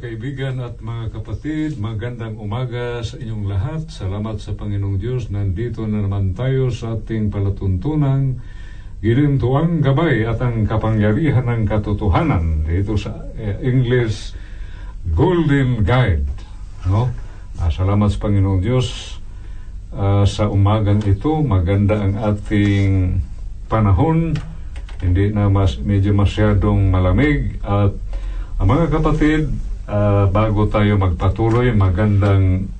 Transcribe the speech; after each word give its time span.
Mga 0.00 0.16
kaibigan 0.16 0.56
at 0.64 0.80
mga 0.80 1.12
kapatid, 1.12 1.76
magandang 1.76 2.40
umaga 2.40 3.04
sa 3.04 3.20
inyong 3.20 3.44
lahat. 3.44 3.84
Salamat 3.92 4.40
sa 4.40 4.56
Panginoong 4.56 4.96
Diyos. 4.96 5.28
Nandito 5.28 5.84
na 5.84 6.00
naman 6.00 6.32
tayo 6.32 6.72
sa 6.72 6.96
ating 6.96 7.28
palatuntunang 7.28 8.40
gilintuang 9.04 9.84
gabay 9.84 10.24
at 10.24 10.40
ang 10.40 10.64
kapangyarihan 10.64 11.44
ng 11.44 11.68
katotohanan. 11.68 12.64
Dito 12.64 12.96
sa 12.96 13.28
eh, 13.36 13.60
English 13.60 14.32
Golden 15.04 15.84
Guide. 15.84 16.24
No? 16.88 17.12
Ah, 17.60 17.68
salamat 17.68 18.08
sa 18.08 18.24
Panginoong 18.24 18.64
Diyos. 18.64 19.20
Ah, 19.92 20.24
sa 20.24 20.48
umagang 20.48 21.04
ito, 21.04 21.44
maganda 21.44 22.00
ang 22.00 22.16
ating 22.16 23.20
panahon. 23.68 24.32
Hindi 25.04 25.28
na 25.28 25.52
mas, 25.52 25.76
medyo 25.76 26.16
masyadong 26.16 26.88
malamig 26.88 27.60
at 27.60 27.92
ang 28.56 28.64
mga 28.64 28.96
kapatid, 28.96 29.68
ah, 29.90 30.24
bago 30.30 30.70
tayo 30.70 30.94
magpatuloy, 30.96 31.74
magandang 31.74 32.70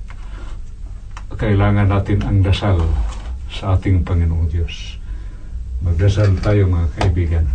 kailangan 1.35 1.91
natin 1.91 2.19
ang 2.23 2.39
dasal 2.39 2.79
sa 3.51 3.75
ating 3.75 4.07
Panginoong 4.07 4.47
Diyos. 4.47 4.95
Magdasal 5.83 6.39
tayo 6.39 6.71
mga 6.71 6.87
kaibigan. 6.95 7.45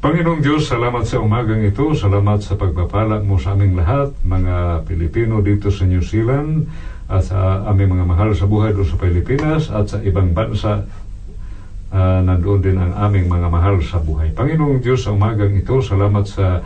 Panginoong 0.00 0.44
Diyos, 0.44 0.68
salamat 0.68 1.04
sa 1.08 1.20
umagang 1.20 1.64
ito. 1.64 1.96
Salamat 1.96 2.44
sa 2.44 2.60
pagpapala 2.60 3.24
mo 3.24 3.40
sa 3.40 3.56
aming 3.56 3.76
lahat, 3.76 4.12
mga 4.20 4.84
Pilipino 4.84 5.40
dito 5.40 5.72
sa 5.72 5.88
New 5.88 6.04
Zealand 6.04 6.68
at 7.08 7.28
sa 7.28 7.64
aming 7.68 7.96
mga 7.96 8.06
mahal 8.08 8.30
sa 8.36 8.48
buhay 8.48 8.72
doon 8.72 8.88
sa 8.88 9.00
Pilipinas 9.00 9.68
at 9.72 9.92
sa 9.92 9.98
ibang 10.04 10.32
bansa 10.32 10.84
uh, 11.94 12.20
nandoon 12.20 12.60
din 12.60 12.76
ang 12.76 12.92
aming 13.10 13.30
mga 13.30 13.48
mahal 13.48 13.80
sa 13.80 14.02
buhay. 14.02 14.34
Panginoong 14.34 14.82
Diyos, 14.82 15.06
sa 15.06 15.14
umagang 15.14 15.54
ito, 15.54 15.78
salamat 15.80 16.24
sa 16.26 16.60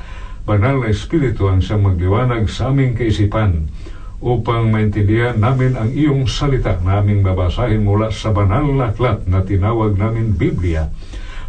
banal 0.48 0.80
na 0.80 0.88
Espiritu 0.88 1.52
ang 1.52 1.60
siyang 1.60 1.84
magliwanag 1.84 2.48
sa 2.48 2.72
aming 2.72 2.96
kaisipan 2.96 3.68
upang 4.24 4.72
maintindihan 4.72 5.36
namin 5.36 5.76
ang 5.76 5.92
iyong 5.92 6.24
salita 6.24 6.80
na 6.80 7.04
aming 7.04 7.20
babasahin 7.20 7.84
mula 7.84 8.08
sa 8.08 8.32
banal 8.32 8.64
na 8.72 8.88
aklat 8.90 9.28
na 9.28 9.44
tinawag 9.44 10.00
namin 10.00 10.32
Biblia. 10.34 10.88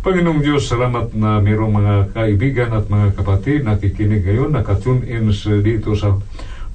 Panginoong 0.03 0.43
Diyos, 0.43 0.67
salamat 0.67 1.15
na 1.15 1.39
mayroong 1.39 1.75
mga 1.75 1.95
kaibigan 2.11 2.75
at 2.75 2.91
mga 2.91 3.15
kapatid 3.15 3.63
nakikinig 3.63 4.27
ngayon, 4.27 4.51
nakatune 4.51 5.07
in 5.07 5.31
dito 5.63 5.95
sa 5.95 6.19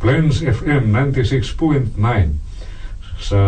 Plains 0.01 0.41
FM 0.41 0.93
96.9 0.93 1.97
sa 3.21 3.41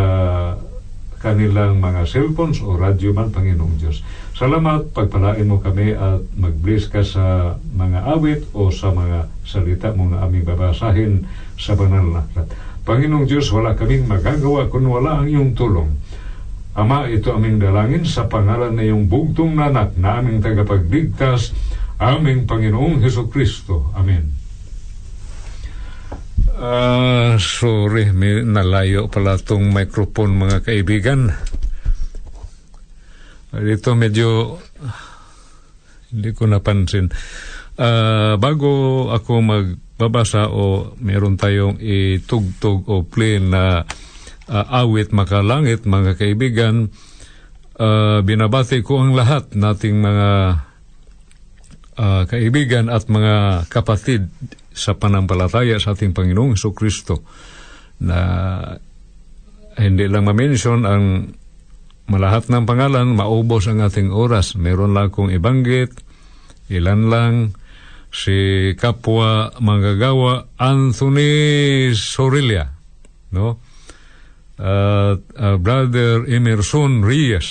kanilang 1.27 1.83
mga 1.83 2.07
cellphones 2.07 2.63
o 2.63 2.79
radyo 2.79 3.11
man, 3.11 3.35
Panginoong 3.35 3.75
Diyos. 3.75 3.99
Salamat, 4.39 4.95
pagpalain 4.95 5.43
mo 5.43 5.59
kami 5.59 5.91
at 5.91 6.23
mag-bless 6.39 6.87
ka 6.87 7.03
sa 7.03 7.59
mga 7.59 8.07
awit 8.07 8.47
o 8.55 8.71
sa 8.71 8.95
mga 8.95 9.27
salita 9.43 9.91
mo 9.91 10.07
na 10.07 10.23
aming 10.23 10.47
babasahin 10.47 11.27
sa 11.59 11.75
banal 11.75 12.07
na 12.07 12.23
aklat. 12.23 12.47
Panginoong 12.87 13.27
Diyos, 13.27 13.51
wala 13.51 13.75
kaming 13.75 14.07
magagawa 14.07 14.71
kung 14.71 14.87
wala 14.87 15.19
ang 15.19 15.27
iyong 15.27 15.59
tulong. 15.59 15.99
Ama, 16.79 17.11
ito 17.11 17.35
aming 17.35 17.59
dalangin 17.59 18.07
sa 18.07 18.31
pangalan 18.31 18.71
na 18.71 18.87
iyong 18.87 19.11
bugtong 19.11 19.59
nanak 19.59 19.99
na 19.99 20.23
aming 20.23 20.39
tagapagligtas, 20.39 21.51
aming 21.99 22.47
Panginoong 22.47 23.03
Heso 23.03 23.27
Kristo. 23.27 23.91
Amen. 23.99 24.46
Ah, 26.57 27.37
sorry, 27.37 28.17
may 28.17 28.41
nalayo 28.41 29.13
pala 29.13 29.37
tong 29.37 29.77
microphone 29.77 30.41
mga 30.41 30.65
kaibigan. 30.65 31.29
Dito 33.53 33.93
medyo 33.93 34.57
hindi 36.17 36.33
ko 36.33 36.49
napansin. 36.49 37.13
Ah, 37.77 38.41
bago 38.41 39.13
ako 39.13 39.33
magbabasa 39.45 40.49
o 40.49 40.97
meron 40.97 41.37
tayong 41.37 41.77
itugtog 41.77 42.89
o 42.89 43.05
play 43.05 43.37
na 43.37 43.85
ah, 44.49 44.67
awit 44.81 45.13
makalangit 45.13 45.85
mga 45.85 46.17
kaibigan, 46.17 46.89
ah, 47.77 48.25
binabati 48.25 48.81
ko 48.81 49.05
ang 49.05 49.13
lahat 49.13 49.53
nating 49.53 50.01
mga 50.01 50.29
ah, 51.97 52.25
kaibigan 52.29 52.93
at 52.93 53.09
mga 53.09 53.67
kapatid 53.73 54.29
sa 54.77 54.97
panampalataya 54.97 55.81
sa 55.81 55.97
ating 55.97 56.13
Panginoong 56.13 56.55
Heso 56.55 56.77
Kristo 56.77 57.25
na 58.01 58.21
hindi 59.77 60.05
lang 60.09 60.29
ma-mention 60.29 60.85
ang 60.85 61.33
malahat 62.09 62.49
ng 62.49 62.65
pangalan, 62.65 63.17
maubos 63.17 63.69
ang 63.69 63.83
ating 63.83 64.13
oras. 64.13 64.55
Meron 64.57 64.97
lang 64.97 65.13
akong 65.13 65.33
ibanggit, 65.33 65.93
ilan 66.73 67.03
lang, 67.09 67.35
si 68.17 68.73
kapwa 68.79 69.53
manggagawa 69.61 70.49
Anthony 70.57 71.93
Sorilia, 71.93 72.73
no? 73.35 73.61
At 74.57 75.21
uh, 75.37 75.61
Brother 75.61 76.25
Emerson 76.25 77.05
Reyes, 77.05 77.49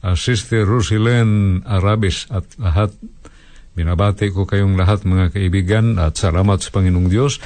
uh, 0.00 0.16
Sister 0.16 0.64
Rosilene 0.64 1.60
Arabis 1.68 2.24
at 2.32 2.48
lahat 2.56 2.96
Binabati 3.78 4.34
ko 4.34 4.42
kayong 4.42 4.74
lahat 4.74 5.06
mga 5.06 5.30
kaibigan 5.30 6.02
at 6.02 6.18
salamat 6.18 6.58
sa 6.58 6.74
Panginoong 6.74 7.06
Diyos. 7.06 7.38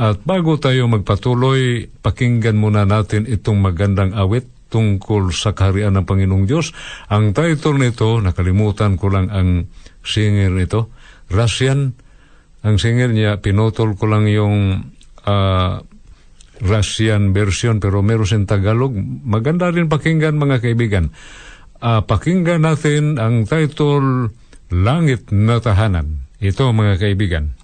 At 0.00 0.24
bago 0.24 0.56
tayo 0.56 0.88
magpatuloy, 0.88 1.92
pakinggan 2.00 2.56
muna 2.56 2.88
natin 2.88 3.28
itong 3.28 3.60
magandang 3.60 4.16
awit 4.16 4.48
tungkol 4.72 5.36
sa 5.36 5.52
kaharian 5.52 5.92
ng 6.00 6.08
Panginoong 6.08 6.48
Diyos. 6.48 6.72
Ang 7.12 7.36
title 7.36 7.76
nito, 7.76 8.16
nakalimutan 8.24 8.96
ko 8.96 9.12
lang 9.12 9.28
ang 9.28 9.68
singer 10.00 10.48
nito, 10.48 10.96
Russian. 11.28 11.92
Ang 12.64 12.80
singer 12.80 13.12
niya, 13.12 13.44
pinutol 13.44 14.00
ko 14.00 14.08
lang 14.08 14.32
yung 14.32 14.80
uh, 15.28 15.76
Russian 16.64 17.36
version 17.36 17.84
pero 17.84 18.00
meron 18.00 18.24
sin 18.24 18.48
Tagalog. 18.48 18.96
Maganda 19.28 19.68
rin 19.68 19.92
pakinggan 19.92 20.40
mga 20.40 20.64
kaibigan. 20.64 21.12
Uh, 21.84 22.00
pakinggan 22.00 22.64
natin 22.64 23.20
ang 23.20 23.44
title 23.44 24.32
Langit 24.70 25.30
na 25.30 25.62
Tahanan. 25.62 26.26
Ito 26.42 26.74
mga 26.74 26.98
kaibigan. 26.98 27.54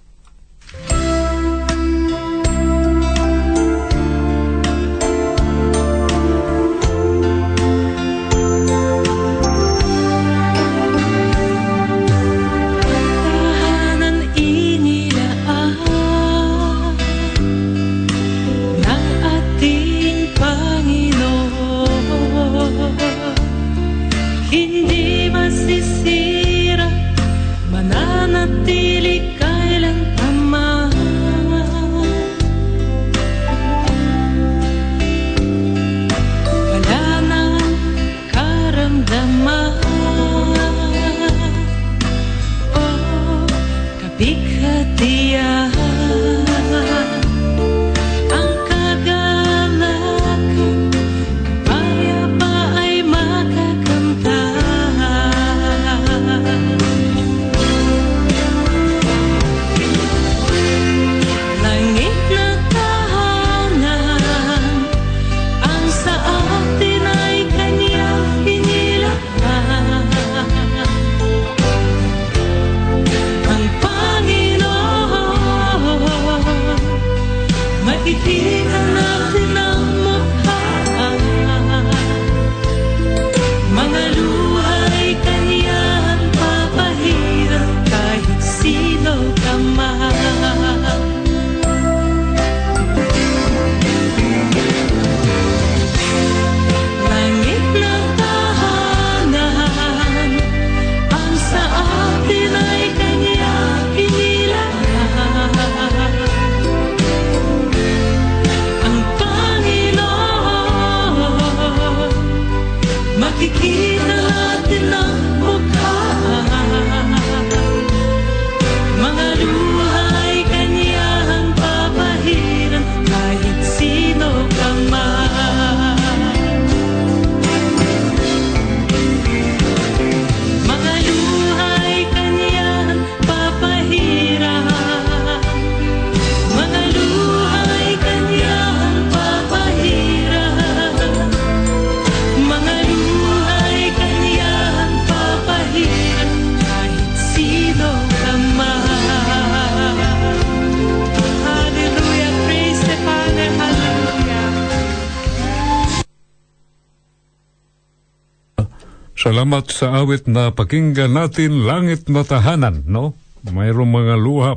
Salamat 159.52 159.69
sa 159.69 160.00
awit 160.00 160.25
na 160.32 160.49
pakinggan 160.49 161.12
natin 161.12 161.69
langit 161.69 162.08
na 162.08 162.25
tahanan, 162.25 162.88
no? 162.88 163.12
Mayroong 163.44 163.93
mga 163.93 164.16
luha 164.16 164.56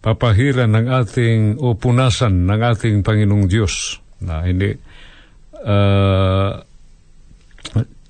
papahiran 0.00 0.72
ng 0.72 0.88
ating 0.88 1.60
o 1.60 1.76
ng 1.76 2.60
ating 2.64 3.04
Panginoong 3.04 3.44
Diyos 3.44 4.00
na 4.24 4.48
hindi 4.48 4.72
uh, 5.60 6.56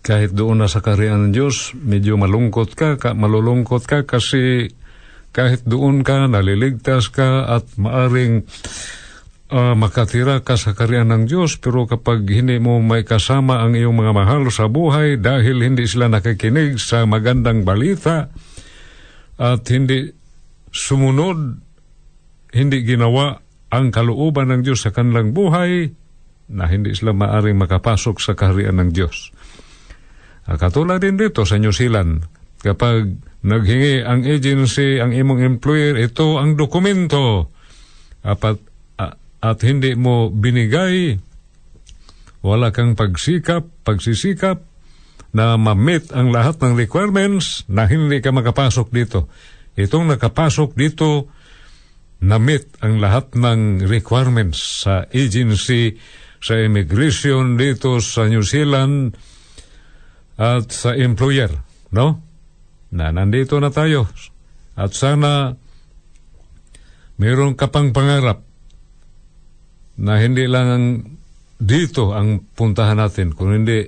kahit 0.07 0.31
doon 0.39 0.63
na 0.63 0.71
sa 0.71 0.79
kariyan 0.79 1.27
ng 1.27 1.33
Diyos, 1.35 1.75
medyo 1.83 2.15
malungkot 2.15 2.79
ka, 2.79 2.95
ka, 2.95 3.11
malulungkot 3.19 3.91
ka 3.91 4.07
kasi 4.07 4.71
kahit 5.35 5.67
doon 5.67 6.07
ka, 6.07 6.31
naliligtas 6.31 7.11
ka 7.11 7.59
at 7.59 7.67
maaring 7.75 8.47
uh, 9.50 9.75
makatira 9.76 10.41
ka 10.41 10.56
sa 10.56 10.73
karyan 10.73 11.12
ng 11.12 11.25
Diyos 11.29 11.61
pero 11.61 11.85
kapag 11.85 12.25
hindi 12.31 12.56
mo 12.62 12.81
may 12.81 13.05
kasama 13.05 13.61
ang 13.61 13.76
iyong 13.76 13.93
mga 13.93 14.12
mahal 14.14 14.49
sa 14.49 14.70
buhay 14.70 15.20
dahil 15.20 15.61
hindi 15.61 15.85
sila 15.85 16.08
nakikinig 16.08 16.81
sa 16.81 17.05
magandang 17.05 17.67
balita 17.67 18.31
at 19.35 19.62
hindi 19.69 20.15
sumunod, 20.70 21.58
hindi 22.55 22.79
ginawa 22.86 23.43
ang 23.74 23.91
kalooban 23.91 24.55
ng 24.55 24.60
Diyos 24.63 24.86
sa 24.86 24.94
kanilang 24.94 25.34
buhay 25.34 25.91
na 26.55 26.70
hindi 26.70 26.94
sila 26.94 27.10
maaring 27.10 27.58
makapasok 27.58 28.22
sa 28.22 28.39
kaharian 28.39 28.79
ng 28.79 28.91
Diyos. 28.94 29.34
Uh, 30.46 30.55
katulad 30.60 31.03
din 31.03 31.17
dito 31.19 31.43
sa 31.43 31.56
New 31.56 31.72
Zealand, 31.72 32.29
kapag 32.60 33.17
naghingi 33.43 34.05
ang 34.05 34.22
agency, 34.22 35.01
ang 35.01 35.10
imong 35.10 35.41
employer, 35.41 35.96
ito 35.98 36.36
ang 36.36 36.55
dokumento. 36.55 37.48
Apat, 38.24 38.74
at 39.44 39.60
hindi 39.60 39.93
mo 39.93 40.32
binigay, 40.32 41.20
wala 42.41 42.72
kang 42.72 42.96
pagsikap, 42.96 43.69
pagsisikap 43.84 44.65
na 45.36 45.60
ma-meet 45.60 46.17
ang 46.17 46.32
lahat 46.32 46.65
ng 46.65 46.72
requirements 46.81 47.69
na 47.69 47.84
hindi 47.84 48.24
ka 48.24 48.32
makapasok 48.32 48.89
dito. 48.89 49.29
Itong 49.77 50.08
nakapasok 50.08 50.72
dito, 50.72 51.29
na-meet 52.24 52.81
ang 52.81 53.05
lahat 53.05 53.36
ng 53.36 53.84
requirements 53.84 54.86
sa 54.89 55.05
agency, 55.13 56.01
sa 56.41 56.56
immigration 56.56 57.60
dito 57.60 58.01
sa 58.01 58.24
New 58.24 58.44
Zealand 58.44 59.13
at 60.41 60.72
sa 60.72 60.96
employer, 60.96 61.53
no? 61.93 62.20
Na 62.94 63.13
nandito 63.13 63.60
na 63.60 63.69
tayo. 63.69 64.08
At 64.79 64.96
sana 64.96 65.53
mayroon 67.20 67.58
ka 67.58 67.69
pang 67.69 67.93
pangarap 67.93 68.44
na 70.01 70.19
hindi 70.19 70.46
lang 70.51 71.03
dito 71.58 72.10
ang 72.13 72.43
puntahan 72.55 72.98
natin, 72.98 73.32
kung 73.32 73.55
hindi 73.55 73.86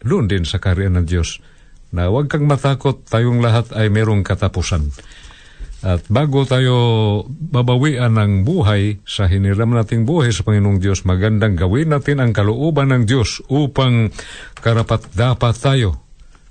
doon 0.00 0.30
din 0.30 0.46
sa 0.46 0.62
karya 0.62 0.88
ng 0.88 1.04
Diyos. 1.04 1.42
Na 1.90 2.06
huwag 2.06 2.30
kang 2.30 2.46
matakot, 2.46 3.02
tayong 3.04 3.42
lahat 3.42 3.74
ay 3.74 3.90
merong 3.90 4.22
katapusan. 4.22 4.94
At 5.80 6.04
bago 6.12 6.44
tayo 6.44 6.76
babawian 7.26 8.12
ng 8.12 8.32
buhay 8.44 9.00
sa 9.08 9.24
hiniram 9.24 9.72
nating 9.72 10.04
buhay 10.04 10.28
sa 10.28 10.44
Panginoong 10.44 10.76
Diyos, 10.76 11.08
magandang 11.08 11.56
gawin 11.56 11.88
natin 11.88 12.20
ang 12.20 12.36
kalooban 12.36 12.92
ng 12.92 13.08
Diyos 13.08 13.40
upang 13.48 14.12
karapat 14.60 15.08
dapat 15.16 15.56
tayo. 15.56 16.04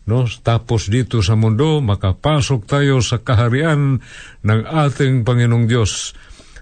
No? 0.09 0.25
Tapos 0.25 0.89
dito 0.89 1.21
sa 1.21 1.37
mundo, 1.37 1.77
makapasok 1.77 2.65
tayo 2.65 3.05
sa 3.05 3.21
kaharian 3.21 4.01
ng 4.41 4.61
ating 4.65 5.21
Panginoong 5.21 5.69
Diyos 5.69 6.17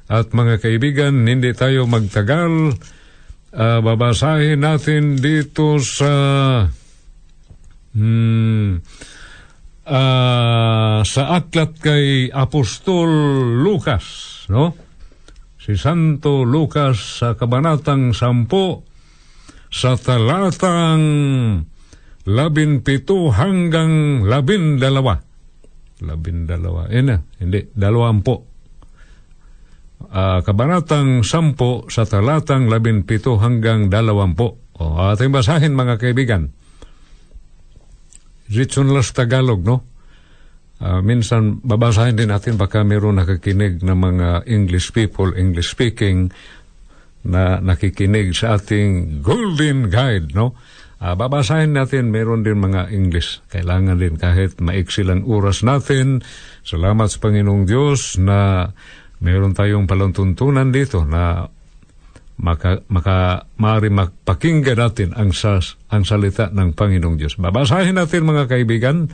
at 0.07 0.31
mga 0.31 0.63
kaibigan, 0.63 1.27
hindi 1.27 1.51
tayo 1.51 1.83
magtagal 1.87 2.75
Uh, 3.57 3.79
babasahin 3.81 4.59
natin 4.59 5.17
dito 5.17 5.79
sa 5.79 6.13
hmm, 7.95 8.69
uh, 9.87 10.99
sa 11.01 11.23
aklat 11.31 11.79
kay 11.79 12.27
Apostol 12.29 13.09
Lucas, 13.63 14.05
no? 14.53 14.77
Si 15.57 15.73
Santo 15.73 16.45
Lucas 16.45 17.23
sa 17.23 17.39
kabanatang 17.39 18.13
sampo 18.13 18.85
sa 19.73 19.97
talatang 19.97 21.03
labin 22.29 22.85
pito 22.85 23.31
hanggang 23.33 24.21
labin 24.27 24.75
dalawa. 24.75 25.17
Labin 26.03 26.45
dalawa. 26.45 26.91
Eh 26.91 27.01
na, 27.01 27.17
hindi, 27.41 27.63
dalawampo. 27.73 28.46
Uh, 29.97 30.45
kabanatang 30.45 31.25
sampo 31.25 31.89
sa 31.89 32.05
talatang 32.05 32.69
labin 32.69 33.01
pito 33.03 33.41
hanggang 33.41 33.89
dalawampo. 33.89 34.77
O, 34.77 35.01
ating 35.09 35.33
basahin 35.33 35.73
mga 35.73 35.97
kaibigan. 35.97 36.53
Ritsunlas 38.47 39.11
Tagalog, 39.11 39.65
no? 39.65 39.83
Uh, 40.77 41.01
minsan 41.01 41.57
babasahin 41.65 42.13
din 42.13 42.29
natin 42.29 42.61
baka 42.61 42.85
mayroon 42.85 43.17
nakakinig 43.17 43.81
ng 43.81 43.97
mga 43.97 44.45
English 44.45 44.93
people, 44.93 45.33
English 45.33 45.73
speaking, 45.73 46.29
na 47.25 47.57
nakikinig 47.57 48.37
sa 48.37 48.61
ating 48.61 49.25
Golden 49.25 49.89
Guide, 49.89 50.37
no? 50.37 50.53
Uh, 51.01 51.17
babasahin 51.17 51.73
natin, 51.73 52.13
mayroon 52.13 52.45
din 52.45 52.61
mga 52.61 52.93
English. 52.93 53.41
Kailangan 53.49 53.97
din 53.97 54.17
kahit 54.17 54.61
maiksi 54.61 55.05
lang 55.05 55.25
oras 55.25 55.65
natin. 55.65 56.21
Salamat 56.61 57.09
sa 57.09 57.21
Panginoong 57.21 57.65
Diyos 57.65 58.21
na 58.21 58.69
mayroon 59.23 59.57
tayong 59.57 59.89
palantuntunan 59.89 60.69
dito 60.69 61.01
na 61.07 61.49
maka, 62.37 62.85
maka 62.85 63.49
maari 63.57 63.89
magpakinggan 63.89 64.77
natin 64.77 65.09
ang, 65.17 65.33
sas, 65.33 65.73
ang 65.89 66.05
salita 66.05 66.53
ng 66.53 66.77
Panginoong 66.77 67.17
Diyos. 67.17 67.33
Babasahin 67.41 67.97
natin 67.97 68.29
mga 68.29 68.45
kaibigan. 68.45 69.09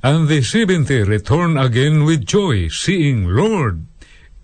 And 0.00 0.32
the 0.32 0.40
seventy 0.40 1.04
return 1.04 1.60
again 1.60 2.08
with 2.08 2.24
joy, 2.24 2.72
seeing, 2.72 3.28
Lord, 3.28 3.84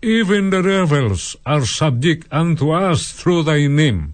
even 0.05 0.53
the 0.53 0.61
rebels 0.61 1.41
are 1.49 1.65
subject 1.65 2.29
unto 2.29 2.77
us 2.77 3.17
through 3.17 3.49
thy 3.49 3.65
name. 3.65 4.13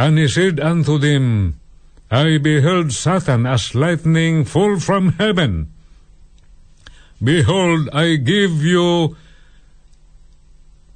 And 0.00 0.16
he 0.16 0.24
said 0.26 0.56
unto 0.56 0.96
them, 0.96 1.60
I 2.08 2.40
beheld 2.40 2.96
Satan 2.96 3.44
as 3.44 3.76
lightning 3.76 4.48
fall 4.48 4.80
from 4.80 5.20
heaven. 5.20 5.68
Behold, 7.20 7.92
I 7.92 8.16
give 8.16 8.64
you 8.64 9.20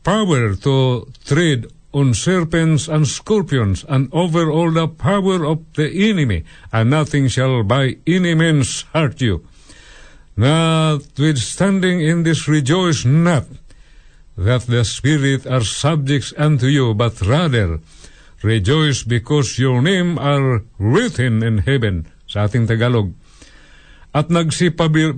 power 0.09 0.57
to 0.57 1.05
tread 1.29 1.69
on 1.93 2.17
serpents 2.17 2.89
and 2.89 3.05
scorpions, 3.05 3.85
and 3.93 4.09
over 4.09 4.49
all 4.49 4.73
the 4.73 4.89
power 4.89 5.45
of 5.45 5.61
the 5.77 5.85
enemy, 6.09 6.49
and 6.73 6.89
nothing 6.89 7.29
shall 7.29 7.61
by 7.61 7.93
any 8.09 8.33
means 8.33 8.89
hurt 8.97 9.21
you. 9.21 9.45
Notwithstanding 10.33 12.01
in 12.01 12.25
this 12.25 12.49
rejoice 12.49 13.05
not 13.05 13.45
that 14.33 14.65
the 14.65 14.81
Spirit 14.85 15.45
are 15.45 15.65
subjects 15.65 16.33
unto 16.41 16.73
you, 16.73 16.95
but 16.95 17.21
rather 17.21 17.81
rejoice 18.41 19.03
because 19.05 19.59
your 19.59 19.83
name 19.83 20.17
are 20.17 20.65
written 20.81 21.45
in 21.45 21.69
heaven, 21.69 22.09
sa 22.25 22.49
ating 22.49 22.65
Tagalog. 22.65 23.13
At 24.17 24.33
nagsipabi, 24.33 25.13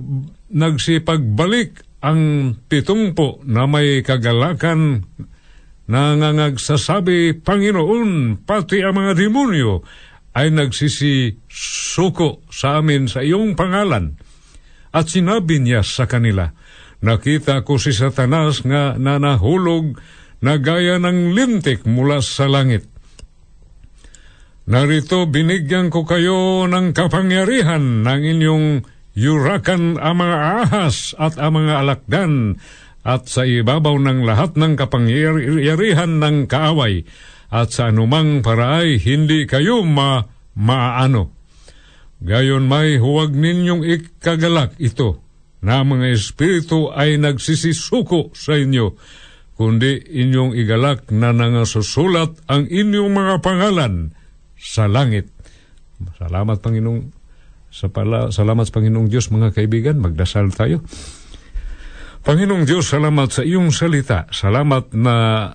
nagsipagbalik 0.51 1.79
ang 2.01 2.53
pitungpo 2.65 3.45
na 3.45 3.69
may 3.69 4.01
kagalakan 4.01 5.05
na 5.85 6.17
ngangagsasabi, 6.17 7.41
Panginoon, 7.45 8.41
pati 8.45 8.81
ang 8.81 8.97
mga 8.97 9.13
demonyo 9.17 9.85
ay 10.33 10.49
nagsisisuko 10.49 12.41
sa 12.49 12.81
amin 12.81 13.05
sa 13.05 13.21
iyong 13.21 13.53
pangalan. 13.53 14.17
At 14.91 15.13
sinabi 15.13 15.61
niya 15.61 15.85
sa 15.85 16.09
kanila, 16.09 16.51
Nakita 17.01 17.65
ko 17.65 17.81
si 17.81 17.97
Satanas 17.97 18.61
nga 18.61 18.93
nanahulog 18.93 19.97
na 20.45 20.61
gaya 20.61 21.01
ng 21.01 21.33
lintik 21.33 21.81
mula 21.89 22.21
sa 22.21 22.45
langit. 22.45 22.85
Narito 24.69 25.25
binigyan 25.25 25.89
ko 25.89 26.05
kayo 26.05 26.69
ng 26.69 26.93
kapangyarihan 26.93 28.05
ng 28.05 28.21
inyong 28.21 28.67
yurakan 29.17 29.99
ang 29.99 30.15
mga 30.23 30.37
ahas 30.63 31.17
at 31.19 31.35
ang 31.35 31.63
mga 31.63 31.73
alakdan 31.83 32.61
at 33.01 33.27
sa 33.27 33.43
ibabaw 33.43 33.97
ng 33.97 34.23
lahat 34.23 34.55
ng 34.55 34.77
kapangyarihan 34.77 36.21
ng 36.21 36.45
kaaway 36.45 37.03
at 37.51 37.73
sa 37.73 37.89
anumang 37.91 38.45
paraay 38.45 39.01
hindi 39.01 39.43
kayo 39.49 39.83
ma 39.83 40.23
maano. 40.55 41.35
Gayon 42.21 42.69
may 42.69 43.01
huwag 43.01 43.33
ninyong 43.33 43.81
ikagalak 43.81 44.77
ito 44.77 45.25
na 45.65 45.81
mga 45.81 46.13
espiritu 46.13 46.93
ay 46.93 47.17
nagsisisuko 47.17 48.33
sa 48.37 48.57
inyo, 48.57 48.93
kundi 49.57 49.97
inyong 49.97 50.53
igalak 50.57 51.09
na 51.09 51.33
nangasusulat 51.33 52.45
ang 52.45 52.69
inyong 52.69 53.09
mga 53.09 53.35
pangalan 53.41 54.13
sa 54.57 54.85
langit. 54.85 55.33
Salamat 56.17 56.61
Panginoong 56.61 57.20
sa 57.71 57.87
pala, 57.87 58.35
salamat 58.35 58.67
sa 58.67 58.75
Panginoong 58.75 59.07
Diyos 59.07 59.31
mga 59.31 59.55
kaibigan, 59.55 60.03
magdasal 60.03 60.51
tayo. 60.51 60.83
Panginoong 62.21 62.67
Diyos, 62.67 62.91
salamat 62.91 63.31
sa 63.31 63.41
iyong 63.41 63.71
salita. 63.73 64.29
Salamat 64.29 64.93
na 64.93 65.47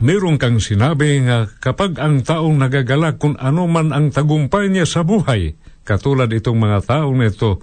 meron 0.00 0.40
kang 0.40 0.62
sinabi 0.62 1.20
nga 1.26 1.50
kapag 1.60 1.98
ang 1.98 2.22
taong 2.24 2.56
nagagalak 2.56 3.20
kung 3.20 3.36
ano 3.36 3.66
man 3.68 3.90
ang 3.90 4.14
tagumpay 4.14 4.70
niya 4.70 4.86
sa 4.88 5.02
buhay, 5.02 5.58
katulad 5.84 6.30
itong 6.30 6.56
mga 6.56 6.78
taong 6.86 7.20
ito, 7.20 7.60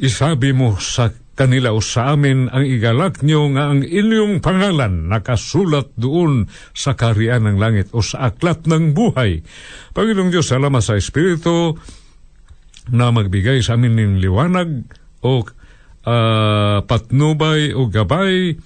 isabi 0.00 0.56
mo 0.56 0.78
sa 0.80 1.12
kanila 1.32 1.72
sa 1.80 2.12
amin 2.12 2.52
ang 2.52 2.64
igalak 2.64 3.24
niyo 3.24 3.48
nga 3.56 3.72
ang 3.72 3.80
inyong 3.80 4.44
pangalan 4.44 5.08
nakasulat 5.08 5.88
doon 5.96 6.52
sa 6.76 6.92
karian 6.92 7.48
ng 7.48 7.56
langit 7.56 7.88
o 7.96 8.04
sa 8.04 8.32
aklat 8.32 8.68
ng 8.68 8.92
buhay. 8.92 9.40
Panginoong 9.96 10.28
Diyos, 10.28 10.52
salamat 10.52 10.84
sa 10.84 10.98
Espiritu 10.98 11.76
na 12.92 13.08
magbigay 13.14 13.64
sa 13.64 13.80
amin 13.80 13.96
ng 13.96 14.14
liwanag 14.20 14.84
o 15.24 15.40
uh, 15.40 16.78
patnubay 16.84 17.72
o 17.72 17.88
gabay 17.88 18.58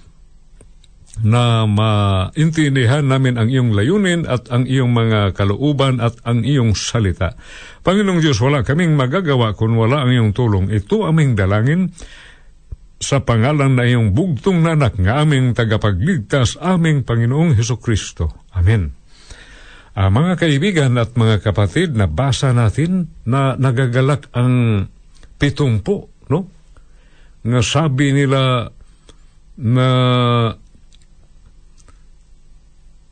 na 1.17 1.65
maintindihan 1.65 3.01
namin 3.01 3.41
ang 3.41 3.49
iyong 3.49 3.73
layunin 3.73 4.29
at 4.29 4.53
ang 4.53 4.69
iyong 4.69 4.93
mga 4.93 5.33
kalooban 5.33 5.97
at 5.97 6.13
ang 6.21 6.45
iyong 6.45 6.77
salita. 6.77 7.33
Panginoong 7.81 8.21
Diyos, 8.21 8.37
wala 8.37 8.61
kaming 8.61 8.93
magagawa 8.93 9.57
kung 9.57 9.73
wala 9.73 10.05
ang 10.05 10.13
iyong 10.13 10.31
tulong. 10.37 10.69
Ito 10.69 11.09
aming 11.09 11.33
dalangin 11.33 11.89
sa 12.97 13.21
pangalan 13.21 13.77
na 13.77 13.85
iyong 13.85 14.17
bugtong 14.17 14.65
nanak 14.65 14.97
nga 14.97 15.21
aming 15.21 15.53
tagapagligtas, 15.53 16.57
aming 16.57 17.05
Panginoong 17.05 17.53
Heso 17.53 17.77
Kristo. 17.77 18.49
Amen. 18.57 18.97
Uh, 19.97 20.09
mga 20.13 20.37
kaibigan 20.37 20.93
at 20.97 21.13
mga 21.13 21.41
kapatid, 21.41 21.93
nabasa 21.97 22.53
natin 22.53 23.09
na 23.25 23.57
nagagalak 23.57 24.29
ang 24.33 24.85
pitumpo, 25.37 26.09
no? 26.29 26.49
Nga 27.45 27.61
sabi 27.61 28.13
nila 28.13 28.69
na 29.57 29.87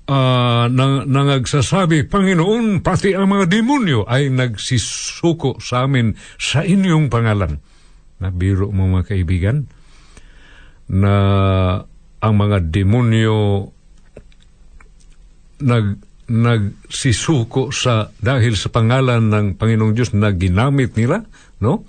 uh, 0.05 0.65
nang, 0.69 1.09
nangagsasabi, 1.09 2.05
Panginoon, 2.09 2.85
pati 2.85 3.13
ang 3.17 3.33
mga 3.33 3.49
demonyo 3.49 4.05
ay 4.05 4.29
nagsisuko 4.33 5.61
sa 5.61 5.85
amin 5.85 6.13
sa 6.37 6.61
inyong 6.65 7.09
pangalan. 7.09 7.61
Nabiro 8.21 8.69
mo 8.69 8.89
mga 8.89 9.13
kaibigan 9.13 9.65
na 10.91 11.15
ang 12.21 12.33
mga 12.33 12.57
demonyo 12.69 13.69
nag 15.65 15.87
nagsisuko 16.25 17.69
sa 17.69 18.09
dahil 18.17 18.57
sa 18.57 18.73
pangalan 18.73 19.29
ng 19.29 19.61
Panginoong 19.61 19.93
Diyos 19.93 20.09
na 20.17 20.33
ginamit 20.33 20.97
nila, 20.97 21.21
no? 21.61 21.85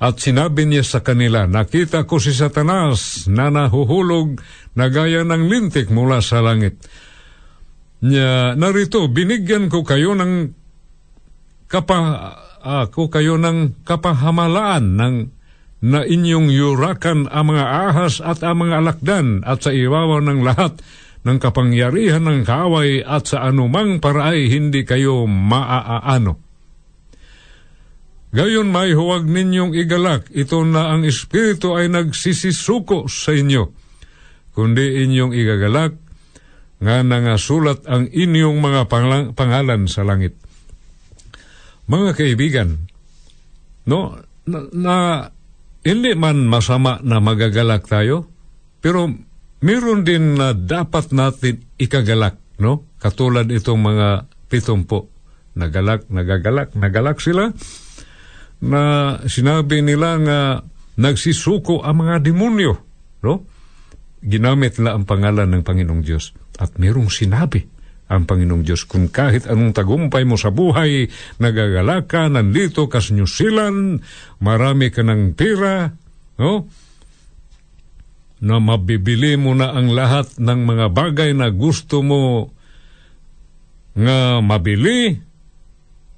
At 0.00 0.16
sinabi 0.16 0.64
niya 0.64 0.80
sa 0.80 1.04
kanila, 1.04 1.44
nakita 1.44 2.08
ko 2.08 2.16
si 2.16 2.32
Satanas 2.32 3.28
na 3.28 3.52
nahuhulog 3.52 4.40
na 4.80 4.88
gaya 4.88 5.20
ng 5.28 5.44
lintik 5.44 5.92
mula 5.92 6.24
sa 6.24 6.40
langit 6.40 6.80
niya 8.00 8.56
narito 8.56 9.04
binigyan 9.12 9.68
ko 9.68 9.84
kayo 9.84 10.16
ng 10.16 10.56
kapa 11.68 11.96
uh, 12.64 12.86
kayo 12.88 13.36
ng 13.36 13.84
kapahamalaan 13.84 14.96
ng 14.96 15.14
na 15.80 16.04
inyong 16.04 16.52
yurakan 16.52 17.24
ang 17.32 17.56
mga 17.56 17.64
ahas 17.64 18.20
at 18.20 18.44
ang 18.44 18.68
mga 18.68 18.84
alakdan 18.84 19.40
at 19.48 19.64
sa 19.64 19.72
iwawa 19.72 20.20
ng 20.20 20.40
lahat 20.44 20.76
ng 21.24 21.36
kapangyarihan 21.40 22.24
ng 22.24 22.44
kaaway 22.44 23.00
at 23.04 23.28
sa 23.28 23.48
anumang 23.48 24.00
paraay 24.00 24.48
hindi 24.48 24.84
kayo 24.84 25.24
maaaano. 25.28 26.40
Gayon 28.30 28.70
may 28.70 28.94
huwag 28.94 29.26
ninyong 29.26 29.74
igalak, 29.74 30.30
ito 30.30 30.62
na 30.62 30.94
ang 30.94 31.02
Espiritu 31.02 31.74
ay 31.74 31.90
nagsisisuko 31.90 33.10
sa 33.10 33.34
inyo, 33.34 33.74
kundi 34.54 35.02
inyong 35.02 35.34
igagalak 35.34 35.98
nga 36.80 37.02
nangasulat 37.02 37.84
ang 37.90 38.06
inyong 38.06 38.56
mga 38.62 38.82
panglang- 38.86 39.30
pangalan 39.34 39.90
sa 39.90 40.06
langit. 40.06 40.38
Mga 41.90 42.10
kaibigan, 42.14 42.68
no, 43.90 44.14
na, 44.46 44.58
na 44.70 44.96
hindi 45.80 46.12
man 46.12 46.44
masama 46.44 47.00
na 47.00 47.18
magagalak 47.18 47.88
tayo, 47.88 48.28
pero 48.84 49.08
meron 49.64 50.04
din 50.04 50.36
na 50.36 50.52
dapat 50.52 51.12
natin 51.12 51.64
ikagalak, 51.80 52.36
no? 52.60 52.88
Katulad 53.00 53.48
itong 53.48 53.80
mga 53.80 54.28
pitumpo. 54.52 55.08
Nagalak, 55.56 56.06
nagagalak, 56.12 56.76
nagalak 56.76 57.18
sila 57.18 57.50
na 58.60 58.82
sinabi 59.24 59.80
nila 59.80 60.20
nga 60.20 60.40
nagsisuko 61.00 61.80
ang 61.80 62.04
mga 62.04 62.28
demonyo, 62.28 62.76
no? 63.24 63.48
Ginamit 64.20 64.76
nila 64.76 65.00
ang 65.00 65.08
pangalan 65.08 65.48
ng 65.48 65.64
Panginoong 65.64 66.04
Diyos. 66.04 66.36
At 66.60 66.76
merong 66.76 67.08
sinabi 67.08 67.79
ang 68.10 68.26
Panginoong 68.26 68.66
Diyos, 68.66 68.90
kung 68.90 69.06
kahit 69.06 69.46
anong 69.46 69.70
tagumpay 69.70 70.26
mo 70.26 70.34
sa 70.34 70.50
buhay, 70.50 71.06
nagagalak 71.38 72.10
ka, 72.10 72.26
nandito 72.26 72.90
ka 72.90 72.98
sa 72.98 73.14
New 73.14 73.30
Zealand, 73.30 74.02
marami 74.42 74.90
ka 74.90 75.06
ng 75.06 75.38
pira, 75.38 75.94
no? 76.42 76.66
na 78.40 78.56
mabibili 78.56 79.36
mo 79.36 79.52
na 79.52 79.76
ang 79.76 79.92
lahat 79.92 80.40
ng 80.40 80.60
mga 80.64 80.86
bagay 80.90 81.30
na 81.36 81.52
gusto 81.52 82.00
mo 82.00 82.50
nga 83.92 84.40
mabili, 84.40 85.20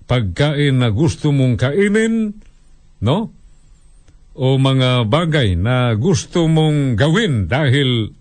pagkain 0.07 0.79
na 0.79 0.95
gusto 0.95 1.35
mong 1.35 1.59
kainin, 1.59 2.31
no? 3.03 3.19
O 4.33 4.57
mga 4.57 5.05
bagay 5.11 5.59
na 5.59 5.93
gusto 5.99 6.47
mong 6.47 6.95
gawin 6.95 7.51
dahil 7.51 8.15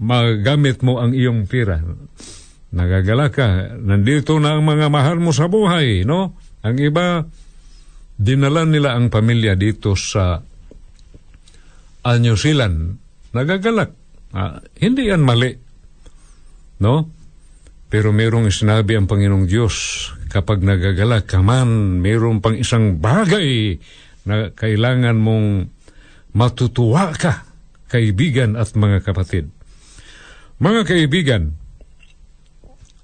magamit 0.00 0.80
mo 0.80 1.02
ang 1.02 1.12
iyong 1.12 1.44
pira. 1.50 1.82
Nagagala 2.70 3.34
ka. 3.34 3.74
Nandito 3.82 4.38
na 4.38 4.54
ang 4.54 4.62
mga 4.62 4.86
mahal 4.86 5.18
mo 5.18 5.34
sa 5.34 5.50
buhay, 5.50 6.06
no? 6.06 6.38
Ang 6.62 6.76
iba, 6.78 7.26
dinala 8.14 8.62
nila 8.62 8.94
ang 8.94 9.10
pamilya 9.10 9.58
dito 9.58 9.98
sa 9.98 10.38
uh, 12.04 12.16
New 12.20 12.36
Zealand. 12.38 13.00
Nagagalak. 13.34 13.90
Ah, 14.30 14.62
hindi 14.78 15.10
yan 15.10 15.26
mali. 15.26 15.50
No? 16.78 17.10
Pero 17.90 18.14
merong 18.14 18.54
sinabi 18.54 18.94
ang 18.94 19.10
Panginoong 19.10 19.50
Diyos, 19.50 20.06
kapag 20.30 20.62
nagagalak 20.62 21.26
ka 21.26 21.42
man, 21.42 21.98
merong 21.98 22.38
pang 22.38 22.54
isang 22.54 23.02
bagay 23.02 23.82
na 24.30 24.54
kailangan 24.54 25.18
mong 25.18 25.66
matutuwa 26.30 27.10
ka, 27.18 27.42
kaibigan 27.90 28.54
at 28.54 28.70
mga 28.78 29.02
kapatid. 29.02 29.50
Mga 30.62 30.86
kaibigan, 30.86 31.58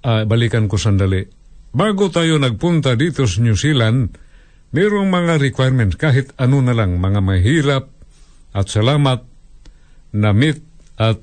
ah, 0.07 0.23
balikan 0.23 0.71
ko 0.71 0.79
sandali. 0.79 1.27
Bago 1.75 2.09
tayo 2.09 2.39
nagpunta 2.39 2.95
dito 2.95 3.27
sa 3.27 3.43
New 3.43 3.59
Zealand, 3.59 4.15
mayroong 4.71 5.11
mga 5.11 5.43
requirements, 5.43 5.99
kahit 5.99 6.31
ano 6.39 6.63
na 6.63 6.73
lang, 6.73 6.97
mga 7.03 7.21
mahirap 7.21 7.85
at 8.55 8.67
salamat 8.71 9.27
na 10.15 10.31
meet 10.33 10.63
at 10.97 11.21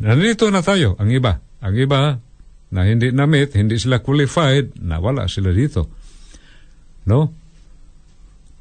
nandito 0.00 0.48
na 0.48 0.62
tayo, 0.62 0.96
ang 0.96 1.10
iba. 1.12 1.42
Ang 1.60 1.74
iba 1.76 2.16
na 2.70 2.80
hindi 2.86 3.12
na 3.12 3.28
meet, 3.28 3.52
hindi 3.58 3.76
sila 3.76 4.00
qualified, 4.00 4.78
na 4.80 5.02
wala 5.02 5.28
sila 5.28 5.52
dito. 5.52 5.90
No? 7.04 7.34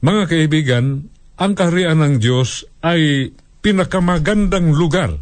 Mga 0.04 0.24
kaibigan, 0.28 1.08
ang 1.40 1.54
kaharian 1.56 2.04
ng 2.04 2.16
Diyos 2.20 2.68
ay 2.84 3.32
pinakamagandang 3.64 4.76
lugar. 4.76 5.16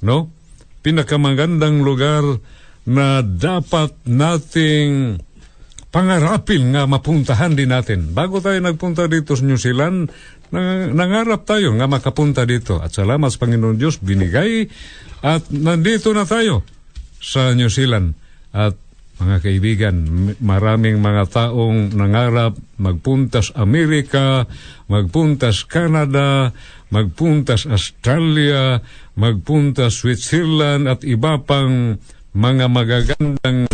No? 0.00 0.32
Pinakamagandang 0.80 1.84
lugar 1.84 2.24
na 2.88 3.22
dapat 3.22 3.94
nating 4.06 5.20
pangarapin 5.92 6.72
nga 6.72 6.88
mapuntahan 6.88 7.52
din 7.52 7.70
natin. 7.70 8.16
Bago 8.16 8.40
tayo 8.40 8.58
nagpunta 8.58 9.06
dito 9.06 9.36
sa 9.36 9.44
New 9.44 9.60
Zealand, 9.60 10.08
nang, 10.52 10.96
nangarap 10.96 11.44
tayo 11.44 11.76
nga 11.76 11.86
makapunta 11.86 12.48
dito. 12.48 12.80
At 12.80 12.96
salamat 12.96 13.28
sa 13.28 13.40
Panginoon 13.44 13.76
Diyos, 13.76 14.00
binigay 14.00 14.66
at 15.22 15.52
nandito 15.52 16.10
na 16.16 16.24
tayo 16.24 16.64
sa 17.20 17.52
New 17.52 17.68
Zealand. 17.68 18.16
At 18.50 18.74
mga 19.22 19.38
kaibigan, 19.38 19.96
maraming 20.42 20.98
mga 20.98 21.24
taong 21.30 21.94
nangarap 21.94 22.58
magpuntas 22.80 23.54
Amerika, 23.54 24.48
magpuntas 24.90 25.62
Canada, 25.68 26.50
magpuntas 26.90 27.68
Australia, 27.68 28.82
magpuntas 29.14 30.02
Switzerland 30.02 30.90
at 30.90 31.06
iba 31.06 31.38
pang 31.38 32.00
mga 32.32 32.66
magagandang 32.72 33.68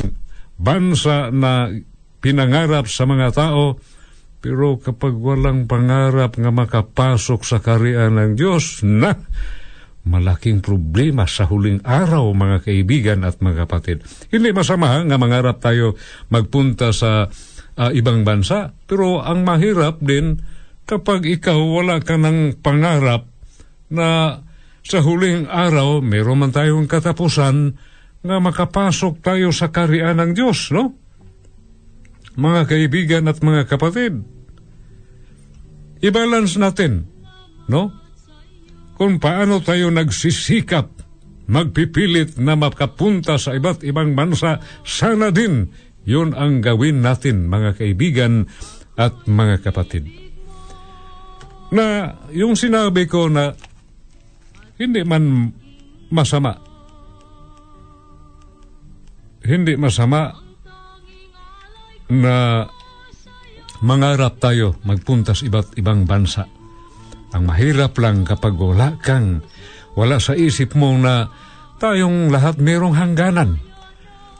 bansa 0.58 1.30
na 1.30 1.70
pinangarap 2.18 2.90
sa 2.90 3.06
mga 3.06 3.30
tao, 3.30 3.78
pero 4.38 4.78
kapag 4.78 5.14
walang 5.14 5.70
pangarap 5.70 6.34
nga 6.34 6.50
makapasok 6.50 7.40
sa 7.46 7.58
karian 7.62 8.18
ng 8.18 8.32
Diyos, 8.34 8.82
na 8.82 9.14
malaking 10.08 10.64
problema 10.64 11.28
sa 11.28 11.46
huling 11.46 11.84
araw, 11.84 12.32
mga 12.32 12.64
kaibigan 12.64 13.22
at 13.22 13.38
mga 13.38 13.66
kapatid. 13.66 14.02
Hindi 14.32 14.50
masama 14.50 14.98
nga 15.04 15.16
mangarap 15.20 15.60
tayo 15.60 15.94
magpunta 16.32 16.90
sa 16.90 17.28
uh, 17.28 17.90
ibang 17.94 18.24
bansa, 18.24 18.74
pero 18.88 19.20
ang 19.22 19.44
mahirap 19.44 20.00
din 20.02 20.38
kapag 20.88 21.28
ikaw 21.28 21.58
wala 21.60 22.00
ka 22.00 22.16
ng 22.16 22.64
pangarap 22.64 23.28
na 23.92 24.40
sa 24.80 24.98
huling 25.04 25.44
araw, 25.44 26.00
meron 26.00 26.40
man 26.40 26.52
tayong 26.54 26.88
katapusan 26.88 27.76
nga 28.22 28.36
makapasok 28.42 29.22
tayo 29.22 29.54
sa 29.54 29.70
karian 29.70 30.18
ng 30.18 30.32
Diyos, 30.34 30.74
no? 30.74 30.98
mga 32.38 32.70
kaibigan 32.70 33.26
at 33.26 33.42
mga 33.42 33.66
kapatid. 33.66 34.22
I-balance 35.98 36.54
natin, 36.54 37.10
no? 37.66 37.90
Kung 38.94 39.18
paano 39.18 39.58
tayo 39.58 39.90
nagsisikap, 39.90 40.86
magpipilit 41.50 42.38
na 42.38 42.54
makapunta 42.54 43.34
sa 43.42 43.58
iba't 43.58 43.82
ibang 43.82 44.14
bansa, 44.14 44.62
sana 44.86 45.34
din 45.34 45.66
yun 46.06 46.32
ang 46.32 46.62
gawin 46.62 47.02
natin, 47.02 47.50
mga 47.50 47.74
kaibigan 47.82 48.46
at 48.94 49.26
mga 49.26 49.60
kapatid. 49.66 50.06
Na 51.74 52.16
yung 52.30 52.54
sinabi 52.54 53.04
ko 53.10 53.26
na 53.26 53.52
hindi 54.78 55.02
man 55.02 55.52
masama, 56.08 56.67
hindi 59.48 59.80
masama 59.80 60.36
na 62.12 62.68
mangarap 63.80 64.36
tayo 64.36 64.76
magpunta 64.84 65.32
sa 65.32 65.48
iba't 65.48 65.80
ibang 65.80 66.04
bansa. 66.04 66.44
Ang 67.32 67.48
mahirap 67.48 67.96
lang 67.96 68.28
kapag 68.28 68.56
wala 68.56 69.00
kang, 69.00 69.40
wala 69.96 70.20
sa 70.20 70.36
isip 70.36 70.76
mo 70.76 70.92
na 70.96 71.32
tayong 71.80 72.28
lahat 72.28 72.60
merong 72.60 72.96
hangganan. 72.96 73.56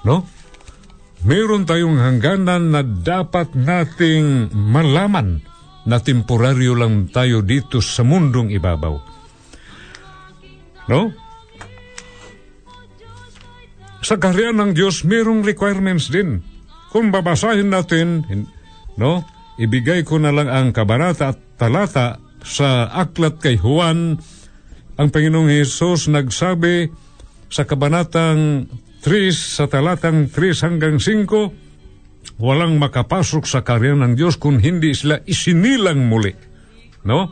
No? 0.05 0.29
Meron 1.25 1.64
tayong 1.64 1.99
hangganan 1.99 2.71
na 2.73 2.81
dapat 2.85 3.57
nating 3.57 4.53
malaman 4.53 5.40
na 5.88 5.99
temporaryo 5.99 6.77
lang 6.77 7.09
tayo 7.09 7.40
dito 7.40 7.81
sa 7.81 8.05
mundong 8.05 8.53
ibabaw. 8.53 8.94
No? 10.88 11.28
Sa 14.09 14.16
kaharian 14.16 14.57
ng 14.57 14.73
Diyos, 14.73 15.05
merong 15.05 15.44
requirements 15.44 16.09
din 16.09 16.40
kung 16.88 17.12
babasahin 17.12 17.68
natin, 17.68 18.25
no, 18.97 19.21
ibigay 19.61 20.01
ko 20.01 20.16
na 20.16 20.33
lang 20.33 20.49
ang 20.49 20.73
kabanata 20.73 21.37
at 21.37 21.61
talata 21.61 22.16
sa 22.40 22.88
aklat 22.88 23.37
kay 23.37 23.61
Juan, 23.61 24.16
ang 24.97 25.09
Panginoong 25.12 25.53
Hesus 25.53 26.09
nagsabi 26.09 26.88
sa 27.53 27.68
kabanatang 27.68 28.73
3 29.05 29.29
sa 29.29 29.68
talatang 29.68 30.33
3 30.33 30.64
hanggang 30.64 30.97
5, 30.97 32.40
walang 32.40 32.81
makapasok 32.81 33.44
sa 33.44 33.61
karyan 33.61 34.01
ng 34.01 34.16
Diyos 34.16 34.40
kung 34.40 34.57
hindi 34.57 34.97
sila 34.97 35.21
isinilang 35.29 36.09
muli. 36.09 36.33
No? 37.05 37.29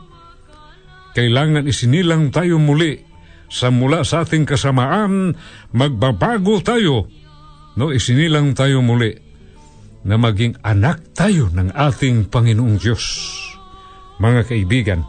Kailangan 1.17 1.65
isinilang 1.65 2.29
tayo 2.29 2.61
muli 2.61 3.06
sa 3.47 3.71
mula 3.71 4.03
sa 4.03 4.27
ating 4.27 4.43
kasamaan, 4.43 5.35
magbabago 5.71 6.59
tayo. 6.59 7.07
No, 7.79 7.93
isinilang 7.95 8.55
tayo 8.57 8.83
muli 8.83 9.15
na 10.07 10.15
maging 10.15 10.59
anak 10.63 11.15
tayo 11.15 11.51
ng 11.51 11.71
ating 11.71 12.27
Panginoong 12.31 12.77
Diyos. 12.79 13.05
Mga 14.17 14.41
kaibigan, 14.49 15.01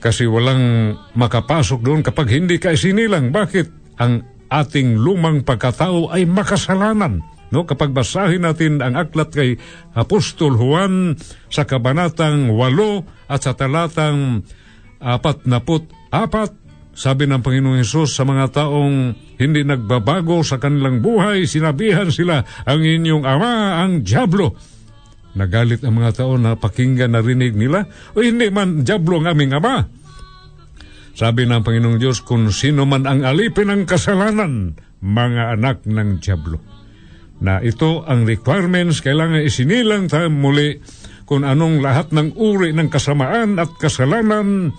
kasi 0.00 0.24
walang 0.24 0.96
makapasok 1.12 1.84
doon 1.84 2.00
kapag 2.00 2.32
hindi 2.32 2.56
ka 2.56 2.72
isinilang. 2.72 3.30
Bakit? 3.30 4.00
Ang 4.00 4.24
ating 4.48 4.96
lumang 4.96 5.44
pagkatao 5.44 6.08
ay 6.08 6.24
makasalanan. 6.24 7.20
No, 7.52 7.68
kapag 7.68 7.92
basahin 7.92 8.48
natin 8.48 8.80
ang 8.80 8.96
aklat 8.96 9.28
kay 9.28 9.60
Apostol 9.92 10.56
Juan 10.56 11.20
sa 11.52 11.68
kabanatang 11.68 12.48
8 12.48 13.28
at 13.28 13.40
sa 13.44 13.52
talatang 13.52 14.46
44, 16.10 16.90
sabi 16.90 17.30
ng 17.30 17.40
Panginoong 17.40 17.80
Hesus 17.80 18.18
sa 18.18 18.26
mga 18.26 18.50
taong 18.50 19.14
hindi 19.38 19.62
nagbabago 19.62 20.42
sa 20.42 20.58
kanilang 20.58 21.00
buhay, 21.00 21.46
sinabihan 21.46 22.10
sila, 22.10 22.42
ang 22.66 22.82
inyong 22.82 23.24
ama 23.24 23.80
ang 23.80 24.02
Diablo. 24.02 24.58
Nagalit 25.38 25.86
ang 25.86 26.02
mga 26.02 26.20
tao 26.26 26.34
na 26.34 26.58
pakinggan 26.58 27.14
narinig 27.14 27.54
nila, 27.54 27.86
o 28.12 28.20
hindi 28.20 28.50
man 28.50 28.82
Diablo 28.82 29.22
ang 29.22 29.30
aming 29.30 29.54
ama. 29.54 29.86
Sabi 31.14 31.46
ng 31.46 31.62
Panginoong 31.62 31.98
Diyos, 32.02 32.26
kung 32.26 32.50
sino 32.50 32.82
man 32.84 33.06
ang 33.06 33.22
alipin 33.22 33.70
ng 33.70 33.82
kasalanan, 33.86 34.74
mga 35.00 35.56
anak 35.56 35.86
ng 35.86 36.18
Diablo. 36.18 36.58
Na 37.40 37.62
ito 37.62 38.04
ang 38.04 38.28
requirements, 38.28 39.00
kailangan 39.00 39.40
isinilang 39.40 40.10
tayo 40.10 40.28
muli 40.28 40.76
kung 41.24 41.46
anong 41.46 41.80
lahat 41.80 42.12
ng 42.12 42.36
uri 42.36 42.74
ng 42.74 42.90
kasamaan 42.90 43.56
at 43.56 43.70
kasalanan. 43.78 44.74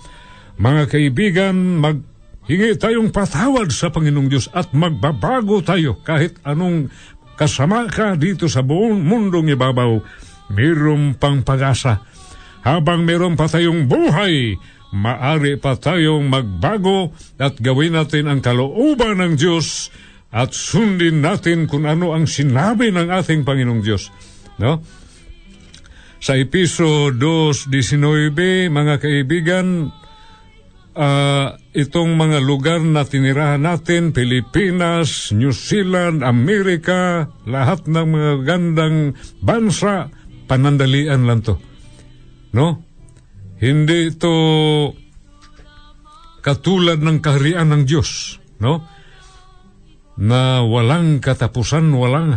Mga 0.60 0.82
kaibigan, 0.90 1.80
mag 1.80 2.02
Hingi 2.42 2.74
tayong 2.74 3.14
patawad 3.14 3.70
sa 3.70 3.94
Panginoong 3.94 4.26
Diyos 4.26 4.50
at 4.50 4.74
magbabago 4.74 5.62
tayo 5.62 6.02
kahit 6.02 6.42
anong 6.42 6.90
kasama 7.38 7.86
ka 7.86 8.18
dito 8.18 8.50
sa 8.50 8.66
buong 8.66 8.98
mundong 8.98 9.54
ibabaw. 9.54 10.02
Mayroong 10.50 11.14
pang 11.22 11.46
pag-asa. 11.46 12.02
Habang 12.66 13.06
mayroon 13.06 13.38
pa 13.38 13.46
tayong 13.46 13.86
buhay, 13.86 14.58
maari 14.90 15.54
pa 15.54 15.78
tayong 15.78 16.26
magbago 16.26 17.14
at 17.38 17.62
gawin 17.62 17.94
natin 17.94 18.26
ang 18.26 18.42
kalooban 18.42 19.22
ng 19.22 19.34
Diyos 19.38 19.94
at 20.34 20.50
sundin 20.50 21.22
natin 21.22 21.70
kung 21.70 21.86
ano 21.86 22.10
ang 22.10 22.26
sinabi 22.26 22.90
ng 22.90 23.06
ating 23.06 23.46
Panginoong 23.46 23.82
Diyos. 23.86 24.10
No? 24.58 24.82
Sa 26.18 26.34
Episo 26.34 27.14
2.19, 27.14 28.70
mga 28.70 28.94
kaibigan, 28.98 29.90
uh, 30.96 31.56
itong 31.72 32.16
mga 32.16 32.38
lugar 32.40 32.80
na 32.80 33.04
tinirahan 33.04 33.60
natin, 33.60 34.12
Pilipinas, 34.12 35.32
New 35.32 35.52
Zealand, 35.52 36.24
Amerika, 36.24 37.28
lahat 37.48 37.88
ng 37.88 38.06
mga 38.08 38.32
gandang 38.44 38.96
bansa, 39.40 40.08
panandalian 40.48 41.24
lang 41.24 41.40
to. 41.40 41.56
No? 42.52 42.84
Hindi 43.62 44.12
ito 44.12 44.34
katulad 46.42 46.98
ng 46.98 47.22
kaharian 47.22 47.70
ng 47.70 47.82
Diyos, 47.86 48.42
no? 48.58 48.82
Na 50.18 50.60
walang 50.66 51.22
katapusan, 51.22 51.94
walang 51.94 52.36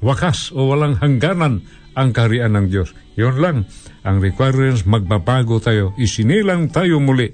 wakas 0.00 0.50
o 0.50 0.72
walang 0.72 0.98
hangganan 0.98 1.62
ang 1.96 2.12
kaharian 2.12 2.52
ng 2.52 2.66
Diyos. 2.68 2.92
Yun 3.16 3.40
lang 3.40 3.56
ang 4.04 4.20
requirements, 4.20 4.84
magbabago 4.84 5.58
tayo. 5.58 5.96
Isinilang 5.96 6.68
tayo 6.68 7.00
muli 7.00 7.32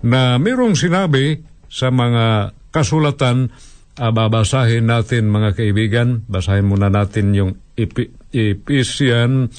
na 0.00 0.40
mayroong 0.40 0.74
sinabi 0.74 1.38
sa 1.68 1.92
mga 1.92 2.56
kasulatan, 2.72 3.52
uh, 4.00 4.10
babasahin 4.10 4.88
natin 4.88 5.28
mga 5.28 5.54
kaibigan, 5.54 6.24
basahin 6.26 6.66
muna 6.66 6.88
natin 6.88 7.36
yung 7.36 7.52
Epi- 7.76 8.10
Ephesian, 8.32 9.52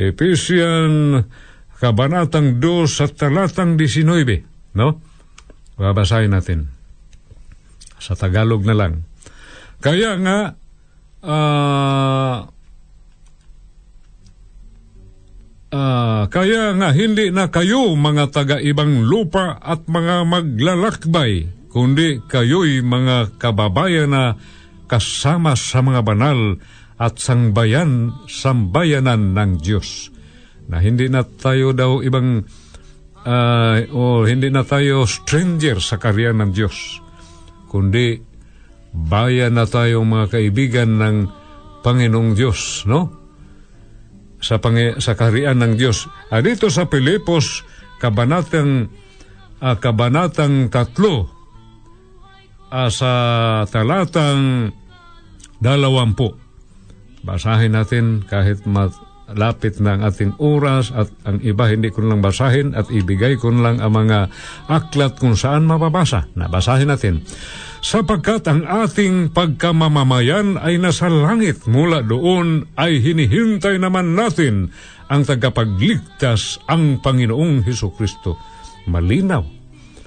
Ephesian, 0.00 1.22
Kabanatang 1.82 2.62
2 2.62 2.86
sa 2.86 3.10
talatang 3.10 3.74
19, 3.74 4.78
no? 4.78 5.02
Babasahin 5.74 6.30
natin. 6.30 6.70
Sa 7.98 8.14
Tagalog 8.14 8.62
na 8.62 8.74
lang. 8.78 9.02
Kaya 9.82 10.14
nga, 10.22 10.38
uh, 11.26 12.36
Uh, 15.72 16.28
kaya 16.28 16.76
nga 16.76 16.92
hindi 16.92 17.32
na 17.32 17.48
kayo 17.48 17.96
mga 17.96 18.28
taga-ibang 18.28 19.08
lupa 19.08 19.56
at 19.56 19.88
mga 19.88 20.28
maglalakbay, 20.28 21.48
kundi 21.72 22.20
kayo'y 22.28 22.84
mga 22.84 23.40
kababayan 23.40 24.12
na 24.12 24.36
kasama 24.84 25.56
sa 25.56 25.80
mga 25.80 26.04
banal 26.04 26.60
at 27.00 27.16
sangbayan, 27.16 28.12
sambayanan 28.28 29.32
ng 29.32 29.64
Diyos. 29.64 30.12
Na 30.68 30.76
hindi 30.84 31.08
na 31.08 31.24
tayo 31.24 31.72
daw 31.72 32.04
ibang, 32.04 32.44
uh, 33.24 33.76
o 33.96 34.28
hindi 34.28 34.52
na 34.52 34.68
tayo 34.68 35.08
stranger 35.08 35.80
sa 35.80 35.96
karya 35.96 36.36
ng 36.36 36.52
Diyos, 36.52 37.00
kundi 37.72 38.20
bayan 38.92 39.56
na 39.56 39.64
tayo 39.64 40.04
mga 40.04 40.36
kaibigan 40.36 41.00
ng 41.00 41.16
Panginoong 41.80 42.36
Diyos, 42.36 42.84
no? 42.84 43.21
Sa, 44.42 44.58
pangi, 44.58 44.98
sa 44.98 45.14
kaharian 45.14 45.62
ng 45.62 45.78
Diyos. 45.78 46.10
Uh, 46.28 46.42
dito 46.42 46.68
sa 46.68 46.90
Pilipos, 46.90 47.62
kabanatang, 48.02 48.90
uh, 49.62 49.76
kabanatang 49.78 50.68
tatlo, 50.68 51.30
uh, 52.74 52.90
sa 52.90 53.12
talatang 53.70 54.74
dalawampu. 55.62 56.34
Basahin 57.22 57.78
natin 57.78 58.26
kahit 58.26 58.66
malapit 59.32 59.80
na 59.80 59.96
ang 59.96 60.04
ating 60.04 60.36
oras 60.36 60.92
at 60.92 61.08
ang 61.24 61.40
iba 61.40 61.64
hindi 61.72 61.88
ko 61.88 62.04
lang 62.04 62.20
basahin 62.20 62.76
at 62.76 62.92
ibigay 62.92 63.40
ko 63.40 63.48
lang 63.48 63.80
ang 63.80 63.96
mga 63.96 64.28
aklat 64.68 65.16
kung 65.16 65.32
saan 65.32 65.64
mababasa. 65.64 66.28
Nabasahin 66.36 66.92
natin 66.92 67.24
sapagkat 67.82 68.46
ang 68.46 68.62
ating 68.62 69.34
pagkamamamayan 69.34 70.60
ay 70.60 70.78
nasa 70.78 71.10
langit 71.10 71.66
mula 71.66 72.04
doon 72.04 72.70
ay 72.78 73.02
hinihintay 73.02 73.80
naman 73.80 74.14
natin 74.14 74.70
ang 75.10 75.26
tagapagligtas 75.26 76.62
ang 76.70 77.02
Panginoong 77.02 77.66
Heso 77.66 77.90
Kristo. 77.90 78.38
Malinaw, 78.86 79.42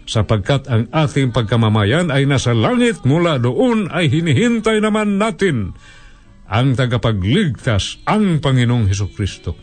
sapagkat 0.07 0.71
ang 0.71 0.87
ating 0.93 1.35
pagkamamayan 1.35 2.13
ay 2.13 2.23
nasa 2.29 2.55
langit 2.55 3.03
mula 3.03 3.41
doon 3.41 3.91
ay 3.91 4.07
hinihintay 4.07 4.79
naman 4.79 5.19
natin 5.19 5.75
ang 6.45 6.77
tagapagligtas 6.77 8.05
ang 8.05 8.37
Panginoong 8.37 8.85
Heso 8.85 9.09
Kristo. 9.09 9.57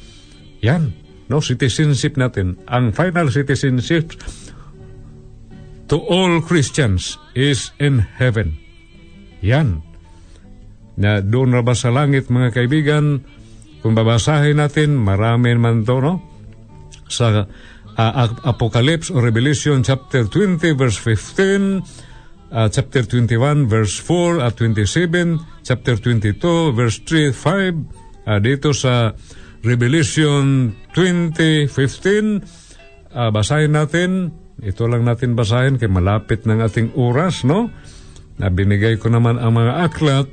Yan, 0.62 0.95
no, 1.31 1.38
citizenship 1.38 2.18
natin. 2.18 2.59
Ang 2.66 2.90
final 2.95 3.31
citizenship 3.31 4.14
to 5.87 5.99
all 6.09 6.42
Christians 6.42 7.18
is 7.35 7.71
in 7.79 8.03
heaven. 8.18 8.59
Yan. 9.42 9.83
Na 10.99 11.25
doon 11.25 11.55
na 11.57 11.62
ba 11.64 11.75
sa 11.75 11.90
langit, 11.90 12.31
mga 12.31 12.51
kaibigan, 12.53 13.25
kung 13.83 13.99
babasahin 13.99 14.62
natin, 14.62 14.95
marami 14.95 15.59
man 15.59 15.83
to, 15.83 15.99
no? 15.99 16.14
Sa 17.11 17.45
uh, 17.99 18.29
Apocalypse 18.47 19.11
or 19.11 19.27
Revelation 19.27 19.83
chapter 19.83 20.31
20 20.31 20.79
verse 20.79 20.97
15, 20.97 22.12
uh, 22.52 22.68
chapter 22.68 23.02
21 23.02 23.66
verse 23.66 23.96
4 23.98 24.44
at 24.44 24.54
27, 24.60 25.64
chapter 25.64 25.96
22 25.96 26.76
verse 26.76 27.00
3, 27.08 27.32
5, 27.32 28.28
uh, 28.28 28.38
dito 28.38 28.70
sa 28.76 29.16
Revelation 29.64 30.74
20, 30.92 31.70
15, 31.70 33.14
uh, 33.14 33.30
basahin 33.32 33.72
natin, 33.72 34.10
ito 34.60 34.84
lang 34.86 35.06
natin 35.06 35.34
basahin 35.34 35.80
kay 35.80 35.88
malapit 35.88 36.44
ng 36.44 36.60
ating 36.60 36.94
oras, 36.98 37.42
no? 37.42 37.70
Na 38.38 38.50
binigay 38.50 38.98
ko 38.98 39.08
naman 39.10 39.38
ang 39.38 39.54
mga 39.54 39.72
aklat. 39.86 40.28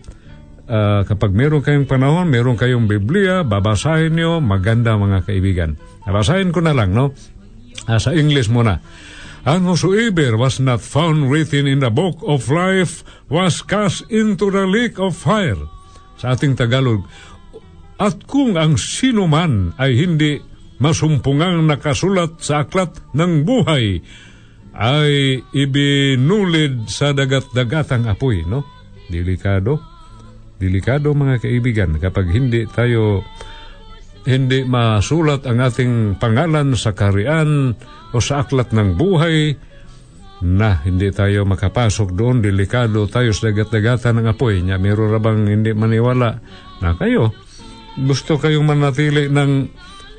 Uh, 0.69 1.01
kapag 1.05 1.33
meron 1.33 1.65
kayong 1.65 1.89
panahon, 1.89 2.29
meron 2.29 2.53
kayong 2.53 2.85
Biblia, 2.85 3.41
babasahin 3.41 4.13
nyo, 4.13 4.37
maganda 4.37 4.93
mga 4.97 5.25
kaibigan. 5.25 5.81
Babasahin 6.05 6.53
ko 6.53 6.61
na 6.61 6.77
lang, 6.77 6.93
no? 6.93 7.13
Uh, 7.89 7.97
sa 7.97 8.13
English 8.13 8.53
muna. 8.53 8.81
And 9.47 9.63
whosoever 9.63 10.35
was 10.35 10.59
not 10.59 10.83
found 10.83 11.31
written 11.31 11.63
in 11.63 11.79
the 11.79 11.91
book 11.91 12.19
of 12.27 12.51
life 12.51 13.07
was 13.31 13.63
cast 13.63 14.03
into 14.11 14.51
the 14.51 14.67
lake 14.67 14.99
of 14.99 15.15
fire. 15.15 15.59
Sa 16.19 16.35
ating 16.35 16.59
Tagalog, 16.59 17.07
at 17.99 18.27
kung 18.27 18.55
ang 18.55 18.75
sino 18.79 19.27
man 19.27 19.75
ay 19.79 19.95
hindi 19.95 20.39
masumpungang 20.79 21.67
nakasulat 21.67 22.39
sa 22.39 22.63
aklat 22.63 22.95
ng 23.11 23.43
buhay 23.43 23.99
ay 24.79 25.43
ibinulid 25.51 26.87
sa 26.87 27.11
dagat-dagatang 27.11 28.07
apoy, 28.07 28.47
no? 28.47 28.63
Delikado. 29.11 29.83
Delikado 30.55 31.11
mga 31.11 31.43
kaibigan 31.43 31.91
kapag 31.99 32.31
hindi 32.31 32.63
tayo 32.71 33.23
hindi 34.27 34.67
masulat 34.67 35.47
ang 35.47 35.59
ating 35.63 35.93
pangalan 36.19 36.75
sa 36.75 36.91
karian 36.91 37.71
o 38.11 38.17
sa 38.19 38.43
aklat 38.43 38.75
ng 38.75 38.99
buhay 38.99 39.55
na 40.39 40.79
hindi 40.87 41.11
tayo 41.11 41.43
makapasok 41.43 42.15
doon, 42.15 42.39
delikado 42.39 43.07
tayo 43.11 43.35
sa 43.35 43.51
dagat-dagatan 43.51 44.23
ng 44.23 44.27
apoy. 44.31 44.63
Nya, 44.63 44.79
meron 44.79 45.19
bang 45.19 45.43
hindi 45.47 45.75
maniwala 45.75 46.39
na 46.79 46.95
kayo 46.95 47.31
gusto 47.99 48.39
kayong 48.39 48.63
manatili 48.63 49.27
ng 49.27 49.51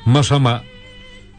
masama 0.08 0.60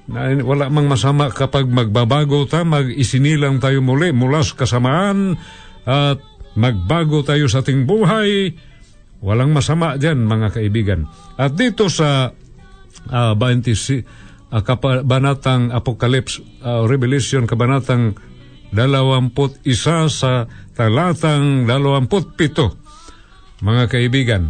na 0.09 0.33
wala 0.41 0.67
mang 0.67 0.89
masama 0.89 1.29
kapag 1.29 1.69
magbabago 1.69 2.43
ta, 2.49 2.65
mag-isinilang 2.65 3.61
tayo 3.61 3.79
muli 3.85 4.11
mula 4.11 4.41
sa 4.41 4.57
kasamaan 4.57 5.37
at 5.85 6.19
magbago 6.57 7.21
tayo 7.23 7.47
sa 7.47 7.61
ating 7.63 7.85
buhay. 7.85 8.51
Walang 9.21 9.53
masama 9.53 9.95
diyan 10.01 10.25
mga 10.25 10.57
kaibigan. 10.57 11.05
At 11.37 11.53
dito 11.53 11.87
sa 11.87 12.33
uh, 13.09 13.33
20, 13.33 14.05
uh, 14.51 14.61
kabanatang 14.61 15.73
Apocalypse, 15.73 16.43
uh, 16.61 16.85
Revelation, 16.85 17.49
kabanatang 17.49 18.19
dalawamput 18.71 19.63
isa 19.67 20.07
sa 20.07 20.47
talatang 20.75 21.67
dalawamput 21.67 22.35
pito. 22.35 22.77
Mga 23.61 23.83
kaibigan, 23.89 24.43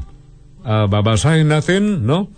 uh, 0.63 0.85
babasahin 0.87 1.51
natin, 1.51 2.03
no? 2.03 2.31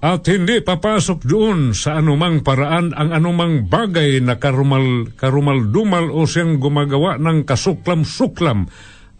At 0.00 0.24
hindi 0.32 0.64
papasok 0.64 1.28
doon 1.28 1.76
sa 1.76 2.00
anumang 2.00 2.40
paraan 2.40 2.96
ang 2.96 3.12
anumang 3.12 3.68
bagay 3.68 4.24
na 4.24 4.40
karumal, 4.40 5.12
karumal-dumal 5.12 6.08
o 6.08 6.24
siyang 6.24 6.56
gumagawa 6.56 7.20
ng 7.20 7.44
kasuklam-suklam 7.44 8.64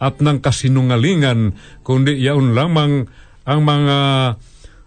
at 0.00 0.24
ng 0.24 0.40
kasinungalingan, 0.40 1.52
kundi 1.84 2.16
yaon 2.24 2.56
lamang 2.56 3.12
ang 3.44 3.60
mga 3.60 3.98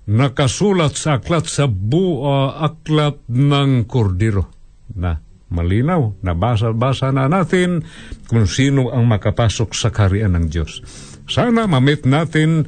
nakasulat 0.09 0.95
sa 0.99 1.19
aklat 1.21 1.47
sa 1.47 1.69
buo 1.69 2.51
aklat 2.51 3.23
ng 3.29 3.87
kordiro. 3.87 4.51
Na 4.97 5.19
malinaw, 5.53 6.19
nabasa-basa 6.25 7.13
na 7.13 7.29
natin 7.29 7.85
kung 8.27 8.49
sino 8.49 8.89
ang 8.91 9.05
makapasok 9.05 9.69
sa 9.71 9.93
karian 9.93 10.33
ng 10.35 10.45
Diyos. 10.49 10.81
Sana 11.29 11.69
mamit 11.69 12.03
natin 12.03 12.67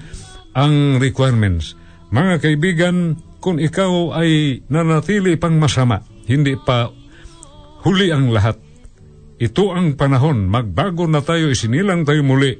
ang 0.56 1.02
requirements 1.02 1.76
mga 2.15 2.36
kaibigan, 2.39 3.17
kung 3.43 3.60
ikaw 3.60 4.15
ay 4.17 4.62
nanatili 4.71 5.36
pang 5.36 5.60
masama, 5.60 6.02
hindi 6.32 6.56
pa 6.58 6.89
huli 7.86 8.10
ang 8.10 8.32
lahat. 8.32 8.58
Ito 9.36 9.76
ang 9.76 10.00
panahon, 10.00 10.48
magbago 10.48 11.06
na 11.12 11.19
tayo, 11.19 11.52
isinilang 11.52 12.08
tayo 12.08 12.24
muli. 12.24 12.56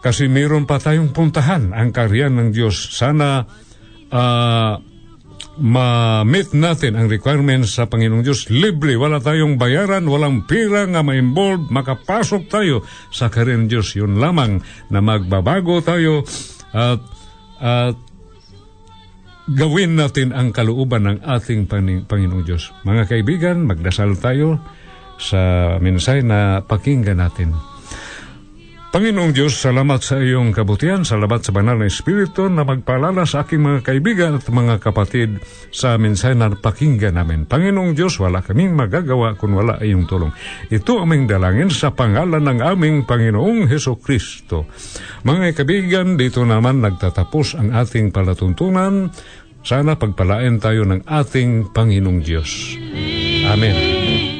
Kasi 0.00 0.32
mayroon 0.32 0.64
pa 0.64 0.80
tayong 0.80 1.12
puntahan 1.12 1.76
ang 1.76 1.92
karyan 1.92 2.32
ng 2.36 2.48
Diyos. 2.56 2.96
Sana 2.96 3.44
uh, 4.08 4.74
ma-meet 5.60 6.56
natin 6.56 6.96
ang 6.96 7.06
requirements 7.12 7.76
sa 7.76 7.84
Panginoong 7.84 8.24
Diyos. 8.24 8.48
Libre, 8.48 8.96
wala 8.96 9.20
tayong 9.20 9.60
bayaran, 9.60 10.08
walang 10.08 10.48
pira 10.48 10.88
nga 10.88 11.04
ma-involve, 11.04 11.68
makapasok 11.68 12.42
tayo 12.48 12.80
sa 13.12 13.28
karyan 13.28 13.68
ng 13.68 13.68
Diyos. 13.68 13.92
Yun 13.92 14.16
lamang 14.16 14.64
na 14.88 15.04
magbabago 15.04 15.84
tayo 15.84 16.24
at 16.72 17.00
at 17.60 17.92
gawin 19.52 20.00
natin 20.00 20.32
ang 20.32 20.48
kalooban 20.48 21.04
ng 21.04 21.18
ating 21.28 21.68
Panginoong 22.08 22.44
Diyos. 22.46 22.72
Mga 22.88 23.04
kaibigan, 23.04 23.68
magdasal 23.68 24.16
tayo 24.16 24.56
sa 25.20 25.76
mensahe 25.76 26.24
na 26.24 26.64
pakinggan 26.64 27.20
natin. 27.20 27.52
Panginoong 28.90 29.30
Diyos, 29.30 29.54
salamat 29.54 30.02
sa 30.02 30.18
iyong 30.18 30.50
kabutihan, 30.50 31.06
salamat 31.06 31.46
sa 31.46 31.54
banal 31.54 31.78
na 31.78 31.86
Espiritu 31.86 32.50
na 32.50 32.66
magpalala 32.66 33.22
sa 33.22 33.46
aking 33.46 33.62
mga 33.62 33.86
kaibigan 33.86 34.34
at 34.34 34.50
mga 34.50 34.82
kapatid 34.82 35.38
sa 35.70 35.94
mensahe 35.94 36.34
na 36.34 36.50
pakinggan 36.50 37.14
namin. 37.14 37.46
Panginoong 37.46 37.94
Diyos, 37.94 38.18
wala 38.18 38.42
kaming 38.42 38.74
magagawa 38.74 39.38
kung 39.38 39.54
wala 39.54 39.78
iyong 39.78 40.10
tulong. 40.10 40.34
Ito 40.74 41.06
aming 41.06 41.30
dalangin 41.30 41.70
sa 41.70 41.94
pangalan 41.94 42.42
ng 42.42 42.58
aming 42.66 43.06
Panginoong 43.06 43.70
Heso 43.70 43.94
Kristo. 43.94 44.66
Mga 45.22 45.54
kaibigan, 45.54 46.18
dito 46.18 46.42
naman 46.42 46.82
nagtatapos 46.82 47.62
ang 47.62 47.70
ating 47.70 48.10
palatuntunan. 48.10 49.06
Sana 49.62 49.94
pagpalain 49.94 50.58
tayo 50.58 50.82
ng 50.82 51.06
ating 51.06 51.70
Panginoong 51.70 52.26
Diyos. 52.26 52.74
Amen. 53.46 54.39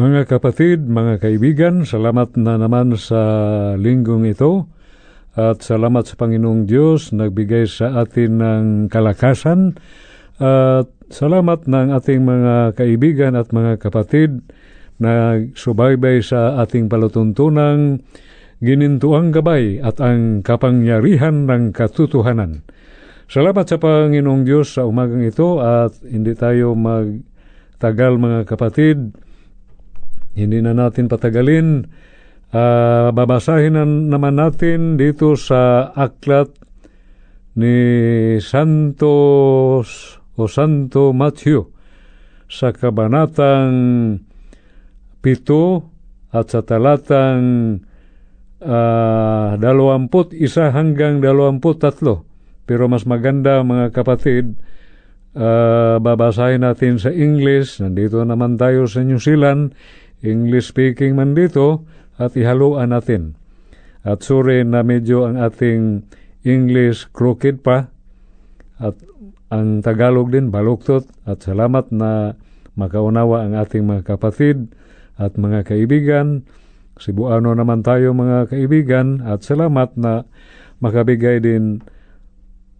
Mga 0.00 0.32
kapatid, 0.32 0.88
mga 0.88 1.20
kaibigan, 1.20 1.84
salamat 1.84 2.32
na 2.40 2.56
naman 2.56 2.96
sa 2.96 3.20
linggong 3.76 4.24
ito 4.24 4.64
at 5.36 5.60
salamat 5.60 6.08
sa 6.08 6.16
Panginoong 6.16 6.64
Diyos 6.64 7.12
nagbigay 7.12 7.68
sa 7.68 8.00
atin 8.00 8.40
ng 8.40 8.64
kalakasan 8.88 9.76
at 10.40 10.88
salamat 11.12 11.68
ng 11.68 11.92
ating 11.92 12.24
mga 12.24 12.80
kaibigan 12.80 13.36
at 13.36 13.52
mga 13.52 13.76
kapatid 13.76 14.40
na 14.96 15.36
subaybay 15.52 16.24
sa 16.24 16.56
ating 16.64 16.88
palatuntunang 16.88 18.00
ginintuang 18.64 19.36
gabay 19.36 19.84
at 19.84 20.00
ang 20.00 20.40
kapangyarihan 20.40 21.44
ng 21.44 21.76
katotohanan. 21.76 22.64
Salamat 23.28 23.68
sa 23.68 23.76
Panginoong 23.76 24.48
Diyos 24.48 24.80
sa 24.80 24.88
umagang 24.88 25.20
ito 25.20 25.60
at 25.60 25.92
hindi 26.08 26.32
tayo 26.32 26.72
magtagal 26.72 28.16
mga 28.16 28.48
kapatid 28.48 29.28
hindi 30.40 30.64
na 30.64 30.72
natin 30.72 31.06
patagalin. 31.06 31.84
Uh, 32.50 33.14
babasahin 33.14 33.78
na 33.78 33.84
naman 33.86 34.34
natin 34.34 34.98
dito 34.98 35.38
sa 35.38 35.92
aklat 35.94 36.50
ni 37.54 37.76
Santos 38.42 40.18
o 40.34 40.50
Santo 40.50 41.14
Matthew 41.14 41.70
sa 42.50 42.74
kabanatang 42.74 43.70
pito 45.22 45.86
at 46.34 46.50
sa 46.50 46.66
talatang 46.66 47.42
uh, 48.62 49.54
isa 50.34 50.74
hanggang 50.74 51.22
dalawamput 51.22 51.76
tatlo. 51.78 52.26
Pero 52.66 52.86
mas 52.86 53.02
maganda 53.06 53.62
mga 53.66 53.90
kapatid, 53.90 54.58
uh, 55.34 55.98
babasahin 55.98 56.62
natin 56.62 56.98
sa 57.02 57.10
English. 57.10 57.82
Nandito 57.82 58.22
naman 58.22 58.54
tayo 58.58 58.86
sa 58.86 59.02
New 59.02 59.18
Zealand. 59.18 59.74
English 60.20 60.72
speaking 60.72 61.16
man 61.16 61.32
dito 61.32 61.84
at 62.20 62.36
ihaluan 62.36 62.92
natin. 62.92 63.36
At 64.04 64.24
sorry 64.24 64.64
na 64.64 64.84
medyo 64.84 65.28
ang 65.28 65.36
ating 65.40 66.04
English 66.44 67.08
crooked 67.12 67.60
pa 67.60 67.92
at 68.80 68.96
ang 69.52 69.84
Tagalog 69.84 70.32
din 70.32 70.48
baluktot 70.48 71.04
at 71.28 71.44
salamat 71.44 71.92
na 71.92 72.36
makaunawa 72.78 73.44
ang 73.44 73.58
ating 73.58 73.84
mga 73.84 74.16
kapatid 74.16 74.72
at 75.20 75.36
mga 75.36 75.68
kaibigan. 75.68 76.48
Cebuano 76.96 77.52
naman 77.52 77.84
tayo 77.84 78.16
mga 78.16 78.52
kaibigan 78.52 79.20
at 79.24 79.44
salamat 79.44 79.96
na 80.00 80.24
makabigay 80.80 81.44
din 81.44 81.84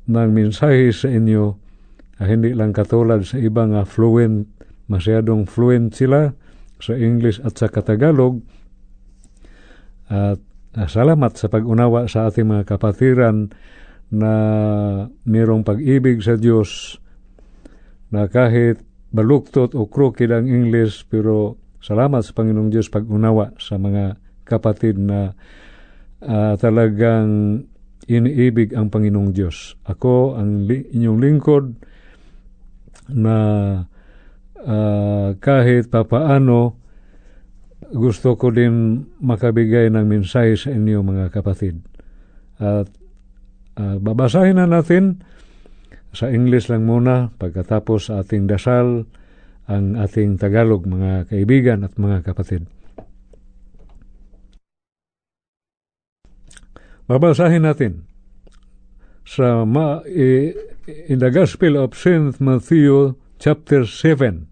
ng 0.08 0.30
mensahe 0.32 0.88
sa 0.92 1.08
inyo 1.12 1.56
ah, 2.20 2.26
hindi 2.28 2.52
lang 2.56 2.72
katulad 2.72 3.24
sa 3.24 3.36
ibang 3.40 3.76
fluent, 3.84 4.48
masyadong 4.88 5.44
fluent 5.44 5.92
sila 5.92 6.32
sa 6.80 6.96
English 6.96 7.40
at 7.40 7.56
sa 7.56 7.68
Katagalog. 7.68 8.42
At 10.10 10.40
uh, 10.76 10.88
salamat 10.90 11.38
sa 11.38 11.46
pag-unawa 11.46 12.10
sa 12.10 12.28
ating 12.28 12.48
mga 12.48 12.64
kapatiran 12.66 13.52
na 14.10 14.32
mayroong 15.22 15.62
pag-ibig 15.62 16.18
sa 16.20 16.34
Diyos 16.34 16.98
na 18.10 18.26
kahit 18.26 18.82
baluktot 19.14 19.78
o 19.78 19.86
crooked 19.86 20.30
ang 20.34 20.50
English 20.50 21.06
pero 21.06 21.58
salamat 21.78 22.26
sa 22.26 22.34
Panginoong 22.34 22.70
Diyos 22.70 22.90
pag-unawa 22.90 23.54
sa 23.62 23.78
mga 23.78 24.18
kapatid 24.46 24.98
na 24.98 25.34
uh, 26.26 26.54
talagang 26.58 27.62
iniibig 28.10 28.74
ang 28.74 28.90
Panginoong 28.90 29.30
Diyos. 29.30 29.78
Ako 29.86 30.34
ang 30.34 30.66
li- 30.66 30.90
inyong 30.90 31.18
lingkod 31.22 31.64
na 33.14 33.36
uh, 34.64 35.36
kahit 35.38 35.88
papaano 35.88 36.80
gusto 37.90 38.38
ko 38.38 38.54
din 38.54 39.02
makabigay 39.18 39.90
ng 39.90 40.06
mensahe 40.06 40.54
sa 40.54 40.70
inyo 40.70 41.02
mga 41.02 41.32
kapatid. 41.34 41.82
At 42.60 42.86
uh, 43.80 43.96
babasahin 43.98 44.60
na 44.60 44.68
natin 44.68 45.24
sa 46.10 46.30
English 46.30 46.70
lang 46.70 46.86
muna 46.86 47.30
pagkatapos 47.38 48.10
ating 48.10 48.50
dasal 48.50 49.06
ang 49.70 49.94
ating 49.94 50.38
Tagalog 50.38 50.82
mga 50.86 51.30
kaibigan 51.30 51.86
at 51.86 51.94
mga 51.94 52.26
kapatid. 52.26 52.66
Babasahin 57.06 57.66
natin 57.66 58.06
sa 59.26 59.62
ma, 59.62 60.02
in 60.06 61.18
the 61.18 61.30
Gospel 61.30 61.78
of 61.78 61.94
St. 61.94 62.38
Matthew 62.42 63.14
chapter 63.38 63.86
7 63.86 64.49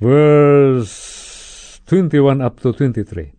verse 0.00 1.80
21 1.86 2.40
up 2.40 2.60
to 2.60 2.72
23. 2.72 3.32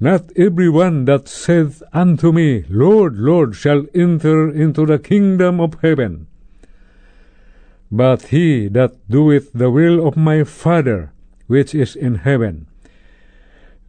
Not 0.00 0.30
everyone 0.36 1.04
that 1.06 1.28
saith 1.28 1.82
unto 1.92 2.32
me, 2.32 2.64
Lord, 2.68 3.16
Lord, 3.16 3.56
shall 3.56 3.86
enter 3.94 4.50
into 4.50 4.84
the 4.84 4.98
kingdom 4.98 5.60
of 5.60 5.80
heaven, 5.82 6.26
but 7.90 8.28
he 8.28 8.68
that 8.68 8.92
doeth 9.08 9.52
the 9.52 9.70
will 9.70 10.06
of 10.06 10.16
my 10.16 10.44
Father 10.44 11.12
which 11.46 11.74
is 11.74 11.96
in 11.96 12.16
heaven. 12.16 12.66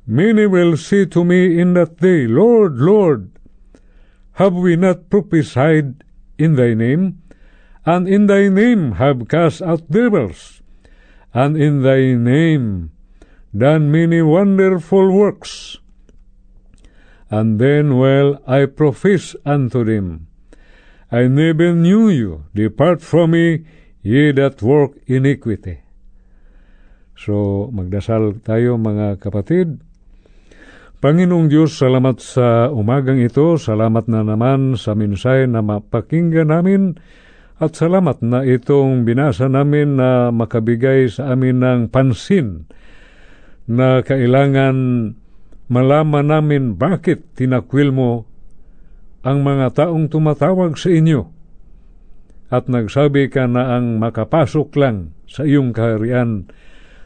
Many 0.08 0.46
will 0.46 0.78
say 0.78 1.06
to 1.06 1.26
me 1.26 1.60
in 1.60 1.74
that 1.74 1.98
day, 1.98 2.28
Lord, 2.28 2.78
Lord, 2.78 3.32
have 4.34 4.54
we 4.54 4.76
not 4.76 5.10
prophesied 5.10 6.04
in 6.38 6.56
thy 6.56 6.74
name? 6.74 7.22
And 7.86 8.08
in 8.08 8.28
thy 8.28 8.50
name 8.50 8.94
have 8.94 9.28
cast 9.28 9.62
out 9.62 9.90
devils? 9.90 10.62
And 11.36 11.60
in 11.60 11.84
thy 11.84 12.16
name 12.16 12.96
done 13.52 13.92
many 13.92 14.24
wonderful 14.24 15.12
works? 15.12 15.84
And 17.28 17.60
then 17.60 18.00
will 18.00 18.40
I 18.48 18.72
profess 18.72 19.36
unto 19.44 19.84
them, 19.84 20.32
I 21.12 21.28
never 21.28 21.76
knew 21.76 22.08
you. 22.08 22.48
Depart 22.56 23.04
from 23.04 23.36
me, 23.36 23.68
ye 24.00 24.32
that 24.32 24.64
work 24.64 24.96
iniquity. 25.12 25.84
So, 27.20 27.68
magdasal 27.68 28.40
tayo 28.44 28.80
mga 28.80 29.20
kapatid. 29.20 29.84
Panginoong 31.04 31.52
Diyos, 31.52 31.76
salamat 31.76 32.24
sa 32.24 32.72
umagang 32.72 33.20
ito. 33.20 33.60
Salamat 33.60 34.08
na 34.08 34.24
naman 34.24 34.80
sa 34.80 34.96
minsay 34.96 35.46
na 35.46 35.60
mapakinggan 35.60 36.50
namin. 36.50 36.96
At 37.56 37.80
salamat 37.80 38.20
na 38.20 38.44
itong 38.44 39.08
binasa 39.08 39.48
namin 39.48 39.96
na 39.96 40.28
makabigay 40.28 41.08
sa 41.08 41.32
amin 41.32 41.64
ng 41.64 41.82
pansin 41.88 42.68
na 43.64 44.04
kailangan 44.04 44.76
malaman 45.72 46.28
namin 46.28 46.76
bakit 46.76 47.24
tinakwil 47.40 47.96
mo 47.96 48.12
ang 49.26 49.42
mga 49.42 49.72
taong 49.74 50.12
tumatawag 50.12 50.78
sa 50.78 50.92
inyo 50.92 51.32
at 52.54 52.70
nagsabi 52.70 53.32
ka 53.34 53.50
na 53.50 53.80
ang 53.80 53.98
makapasok 53.98 54.70
lang 54.78 55.18
sa 55.26 55.48
iyong 55.48 55.74
kaharian 55.74 56.46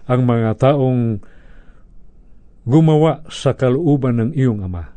ang 0.09 0.21
mga 0.27 0.59
taong 0.59 1.23
gumawa 2.67 3.23
sa 3.31 3.55
kalooban 3.55 4.19
ng 4.19 4.31
iyong 4.35 4.65
Ama. 4.67 4.91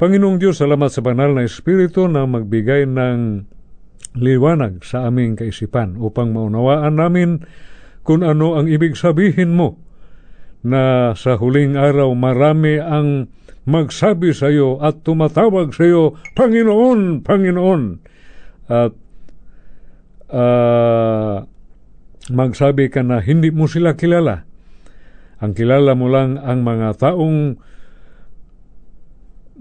Panginoong 0.00 0.40
Diyos, 0.40 0.58
salamat 0.58 0.88
sa 0.88 1.04
banal 1.04 1.36
na 1.36 1.44
Espiritu 1.44 2.08
na 2.08 2.24
magbigay 2.24 2.88
ng 2.88 3.44
liwanag 4.12 4.84
sa 4.84 5.08
aming 5.08 5.40
kaisipan 5.40 5.96
upang 5.96 6.36
maunawaan 6.36 7.00
namin 7.00 7.30
kung 8.04 8.20
ano 8.20 8.58
ang 8.58 8.68
ibig 8.68 8.98
sabihin 8.98 9.56
mo 9.56 9.80
na 10.62 11.12
sa 11.16 11.38
huling 11.40 11.74
araw 11.74 12.12
marami 12.14 12.78
ang 12.78 13.32
magsabi 13.62 14.34
sa 14.34 14.50
iyo 14.50 14.78
at 14.82 15.06
tumatawag 15.06 15.70
sa 15.70 15.86
iyo, 15.86 16.18
Panginoon, 16.34 17.22
Panginoon. 17.22 17.82
At 18.66 18.92
uh, 20.30 21.36
magsabi 22.30 22.90
ka 22.90 23.06
na 23.06 23.22
hindi 23.22 23.54
mo 23.54 23.70
sila 23.70 23.94
kilala. 23.94 24.46
Ang 25.42 25.52
kilala 25.54 25.94
mo 25.98 26.06
lang 26.10 26.38
ang 26.38 26.62
mga 26.62 26.88
taong 26.98 27.58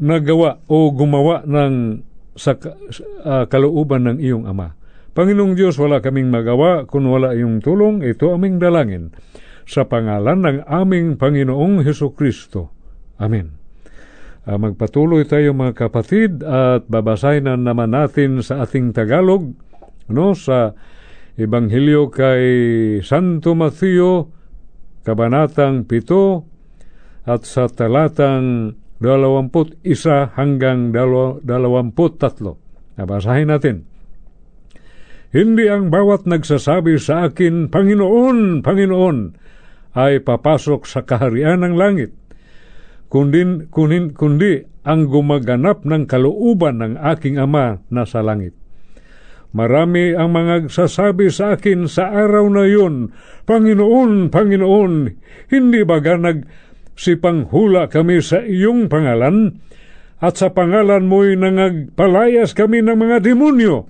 nagawa 0.02 0.62
o 0.66 0.90
gumawa 0.94 1.46
ng 1.46 2.06
sa 2.42 2.58
uh, 2.58 3.46
kalooban 3.46 4.10
ng 4.10 4.18
iyong 4.18 4.50
Ama. 4.50 4.74
Panginoong 5.14 5.54
Diyos, 5.54 5.78
wala 5.78 6.02
kaming 6.02 6.34
magawa 6.34 6.90
kung 6.90 7.06
wala 7.06 7.38
iyong 7.38 7.62
tulong, 7.62 8.02
ito 8.02 8.34
aming 8.34 8.58
dalangin. 8.58 9.14
Sa 9.70 9.86
pangalan 9.86 10.42
ng 10.42 10.58
aming 10.66 11.22
Panginoong 11.22 11.86
Heso 11.86 12.18
Kristo. 12.18 12.74
Amen. 13.22 13.62
Uh, 14.42 14.58
magpatuloy 14.58 15.30
tayo 15.30 15.54
mga 15.54 15.86
kapatid 15.86 16.42
at 16.42 16.90
babasahin 16.90 17.46
na 17.46 17.54
naman 17.54 17.94
natin 17.94 18.42
sa 18.42 18.66
ating 18.66 18.90
Tagalog 18.90 19.54
no 20.10 20.34
sa 20.34 20.74
Ebanghelyo 21.38 22.10
kay 22.10 22.46
Santo 23.06 23.54
Mateo 23.54 24.34
kabanatang 25.06 25.86
7 25.86 27.30
at 27.30 27.46
sa 27.46 27.70
talatang 27.70 28.81
21 29.02 29.82
hanggang 30.38 30.94
23. 30.94 31.42
Nabasahin 33.02 33.50
natin. 33.50 33.90
Hindi 35.34 35.66
ang 35.66 35.90
bawat 35.90 36.30
nagsasabi 36.30 37.02
sa 37.02 37.26
akin, 37.26 37.74
Panginoon, 37.74 38.62
Panginoon, 38.62 39.18
ay 39.98 40.22
papasok 40.22 40.86
sa 40.86 41.02
kaharian 41.02 41.66
ng 41.66 41.76
langit, 41.76 42.12
kundi, 43.10 43.68
kundi, 43.74 44.12
kundi 44.14 44.62
ang 44.86 45.10
gumaganap 45.10 45.82
ng 45.88 46.04
kalooban 46.06 46.84
ng 46.84 46.94
aking 47.00 47.42
Ama 47.42 47.82
na 47.90 48.04
sa 48.06 48.22
langit. 48.22 48.54
Marami 49.52 50.16
ang 50.16 50.32
mga 50.32 50.72
sasabi 50.72 51.28
sa 51.28 51.60
akin 51.60 51.84
sa 51.88 52.08
araw 52.08 52.48
na 52.48 52.64
yun, 52.64 53.12
Panginoon, 53.44 54.32
Panginoon, 54.32 54.94
hindi 55.52 55.82
ba 55.84 56.00
nag 56.00 56.71
si 56.96 57.18
panghula 57.18 57.88
kami 57.88 58.20
sa 58.20 58.44
iyong 58.44 58.92
pangalan, 58.92 59.62
at 60.22 60.38
sa 60.38 60.54
pangalan 60.54 61.10
mo'y 61.10 61.34
nangagpalayas 61.34 62.54
kami 62.54 62.86
ng 62.86 62.94
mga 62.94 63.26
demonyo, 63.26 63.90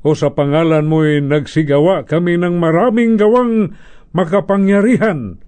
o 0.00 0.08
sa 0.16 0.32
pangalan 0.32 0.88
mo'y 0.88 1.20
nagsigawa 1.20 2.08
kami 2.08 2.40
ng 2.40 2.56
maraming 2.56 3.20
gawang 3.20 3.76
makapangyarihan. 4.16 5.38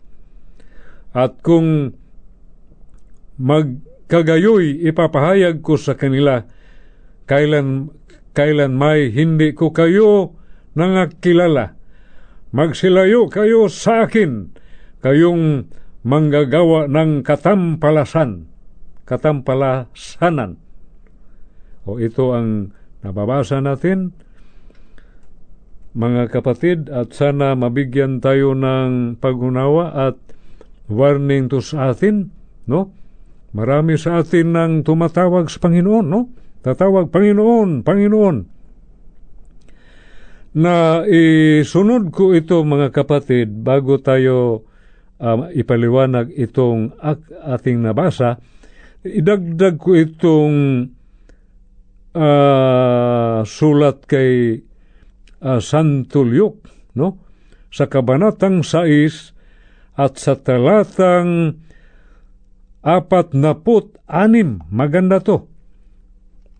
At 1.14 1.40
kung 1.40 1.94
magkagayoy 3.38 4.84
ipapahayag 4.84 5.62
ko 5.64 5.80
sa 5.80 5.96
kanila, 5.96 6.44
kailan, 7.24 7.90
kailan 8.36 8.76
may 8.76 9.08
hindi 9.08 9.56
ko 9.56 9.72
kayo 9.72 10.36
nangakilala. 10.76 11.78
Magsilayo 12.54 13.26
kayo 13.30 13.66
sa 13.66 14.06
akin, 14.06 14.54
kayong 15.02 15.66
manggagawa 16.04 16.86
ng 16.86 17.24
katampalasan, 17.24 18.44
katampalasanan. 19.08 20.60
O 21.88 21.96
ito 21.96 22.36
ang 22.36 22.76
nababasa 23.00 23.64
natin, 23.64 24.12
mga 25.96 26.28
kapatid, 26.28 26.92
at 26.92 27.16
sana 27.16 27.56
mabigyan 27.56 28.20
tayo 28.20 28.52
ng 28.52 29.16
pagunawa 29.16 30.12
at 30.12 30.16
warning 30.92 31.48
to 31.48 31.64
sa 31.64 31.96
atin, 31.96 32.28
no? 32.68 32.92
Marami 33.54 33.94
sa 33.96 34.20
atin 34.20 34.52
nang 34.52 34.72
tumatawag 34.82 35.48
sa 35.48 35.62
Panginoon, 35.62 36.06
no? 36.08 36.20
Tatawag, 36.64 37.12
Panginoon, 37.12 37.84
Panginoon. 37.86 38.36
Na 40.58 41.04
isunod 41.06 42.10
ko 42.10 42.34
ito, 42.34 42.64
mga 42.64 42.90
kapatid, 42.90 43.62
bago 43.62 44.00
tayo 44.02 44.66
um, 45.24 45.48
ipaliwanag 45.48 46.28
itong 46.36 46.92
ating 47.48 47.80
nabasa, 47.80 48.36
idagdag 49.00 49.80
ko 49.80 49.96
itong 49.96 50.56
uh, 52.12 53.40
sulat 53.48 54.04
kay 54.04 54.60
uh, 55.40 55.60
Santulyok, 55.60 56.68
no? 57.00 57.24
Sa 57.72 57.88
kabanatang 57.88 58.62
6 58.62 59.98
at 59.98 60.12
sa 60.20 60.38
talatang 60.38 61.58
apat 62.84 63.32
na 63.32 63.56
put 63.56 63.96
anim, 64.06 64.60
maganda 64.68 65.18
to. 65.24 65.48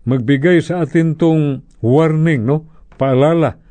Magbigay 0.05 0.59
sa 0.59 0.83
atin 0.83 1.15
tong 1.15 1.63
warning, 1.79 2.43
no? 2.43 2.67
Paalala 2.99 3.61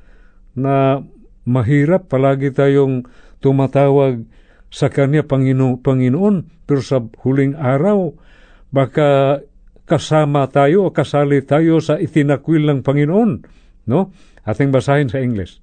na 0.54 1.02
mahirap 1.44 2.08
palagi 2.08 2.54
tayong 2.54 3.04
tumatawag 3.42 4.24
sa 4.74 4.90
Kanya 4.90 5.22
Pangino, 5.22 5.78
Panginoon, 5.78 6.66
pero 6.66 6.82
sa 6.82 6.98
huling 6.98 7.54
araw, 7.54 8.10
baka 8.74 9.38
kasama 9.86 10.50
tayo 10.50 10.90
o 10.90 10.90
kasali 10.90 11.46
tayo 11.46 11.78
sa 11.78 11.94
itinakwil 11.94 12.66
ng 12.66 12.80
Panginoon. 12.82 13.30
No? 13.86 14.10
Ating 14.42 14.74
basahin 14.74 15.06
sa 15.06 15.22
English. 15.22 15.62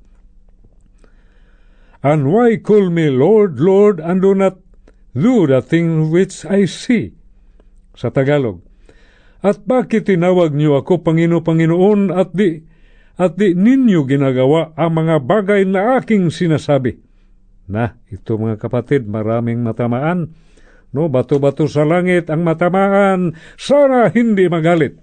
And 2.00 2.32
why 2.32 2.64
call 2.64 2.88
me 2.88 3.12
Lord, 3.12 3.60
Lord, 3.60 4.00
and 4.00 4.24
do 4.24 4.32
not 4.32 4.64
do 5.12 5.44
the 5.44 5.60
thing 5.60 6.08
which 6.08 6.48
I 6.48 6.64
see? 6.64 7.12
Sa 7.92 8.16
Tagalog. 8.16 8.64
At 9.44 9.68
bakit 9.68 10.08
tinawag 10.08 10.56
niyo 10.56 10.80
ako 10.80 11.04
Pangino, 11.04 11.44
Panginoon, 11.44 12.16
at 12.16 12.32
di, 12.32 12.64
at 13.20 13.36
di 13.36 13.60
ninyo 13.60 14.08
ginagawa 14.08 14.72
ang 14.80 15.04
mga 15.04 15.20
bagay 15.20 15.68
na 15.68 16.00
aking 16.00 16.32
sinasabi? 16.32 17.11
Na, 17.70 17.98
ito 18.10 18.38
mga 18.38 18.58
kapatid, 18.58 19.06
maraming 19.06 19.62
matamaan. 19.62 20.34
No 20.92 21.08
bato-bato 21.08 21.72
sa 21.72 21.88
langit 21.88 22.28
ang 22.28 22.44
matamaan. 22.44 23.36
Sana 23.56 24.12
hindi 24.12 24.48
magalit. 24.52 25.00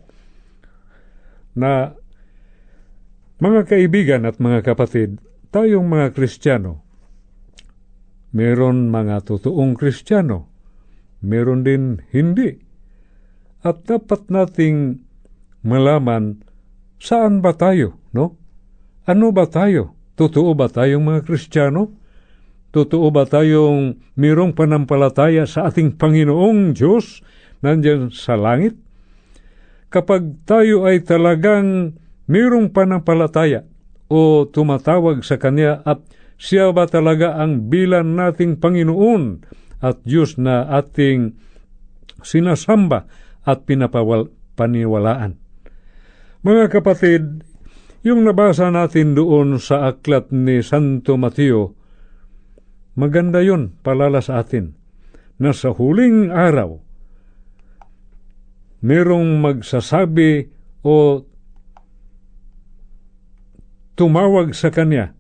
Na 1.56 1.96
mga 3.38 3.70
kaibigan 3.70 4.26
at 4.26 4.42
mga 4.42 4.66
kapatid 4.66 5.22
tayong 5.54 5.86
mga 5.86 6.10
Kristiyano 6.12 6.82
meron 8.34 8.90
mga 8.90 9.24
totoong 9.24 9.78
Kristiyano 9.78 10.50
meron 11.22 11.66
din 11.66 11.98
hindi. 12.14 12.62
At 13.62 13.86
dapat 13.90 14.30
nating 14.30 15.02
malaman 15.66 16.42
saan 16.98 17.38
ba 17.42 17.54
tayo 17.54 17.98
no? 18.10 18.38
Ano 19.08 19.32
ba 19.32 19.46
tayo? 19.48 19.94
Totoo 20.18 20.52
ba 20.58 20.66
tayong 20.66 21.00
mga 21.06 21.20
Kristiyano 21.24 21.94
Totoo 22.68 23.08
ba 23.08 23.24
tayong 23.24 23.96
mayroong 24.20 24.52
panampalataya 24.52 25.48
sa 25.48 25.72
ating 25.72 25.96
Panginoong 25.96 26.76
Diyos 26.76 27.24
nandyan 27.64 28.12
sa 28.12 28.36
langit? 28.36 28.76
Kapag 29.88 30.44
tayo 30.44 30.84
ay 30.84 31.00
talagang 31.00 31.96
mayroong 32.28 32.76
panampalataya 32.76 33.64
o 34.12 34.44
tumatawag 34.44 35.24
sa 35.24 35.40
Kanya 35.40 35.80
at 35.88 36.04
siya 36.36 36.70
ba 36.76 36.84
talaga 36.84 37.40
ang 37.40 37.72
bilan 37.72 38.14
nating 38.14 38.60
Panginoon 38.60 39.48
at 39.80 40.04
Diyos 40.04 40.36
na 40.36 40.68
ating 40.68 41.34
sinasamba 42.20 43.08
at 43.48 43.64
pinapawal 43.64 44.28
paniwalaan. 44.60 45.40
Mga 46.44 46.64
kapatid, 46.68 47.22
yung 48.04 48.22
nabasa 48.22 48.70
natin 48.70 49.16
doon 49.16 49.58
sa 49.58 49.90
aklat 49.90 50.30
ni 50.30 50.62
Santo 50.62 51.18
Mateo, 51.18 51.77
Maganda 52.98 53.38
yon 53.46 53.78
palala 53.86 54.18
sa 54.18 54.42
atin 54.42 54.74
na 55.38 55.54
sa 55.54 55.70
huling 55.70 56.34
araw, 56.34 56.82
merong 58.82 59.38
magsasabi 59.38 60.50
o 60.82 61.22
tumawag 63.94 64.50
sa 64.50 64.74
kanya. 64.74 65.14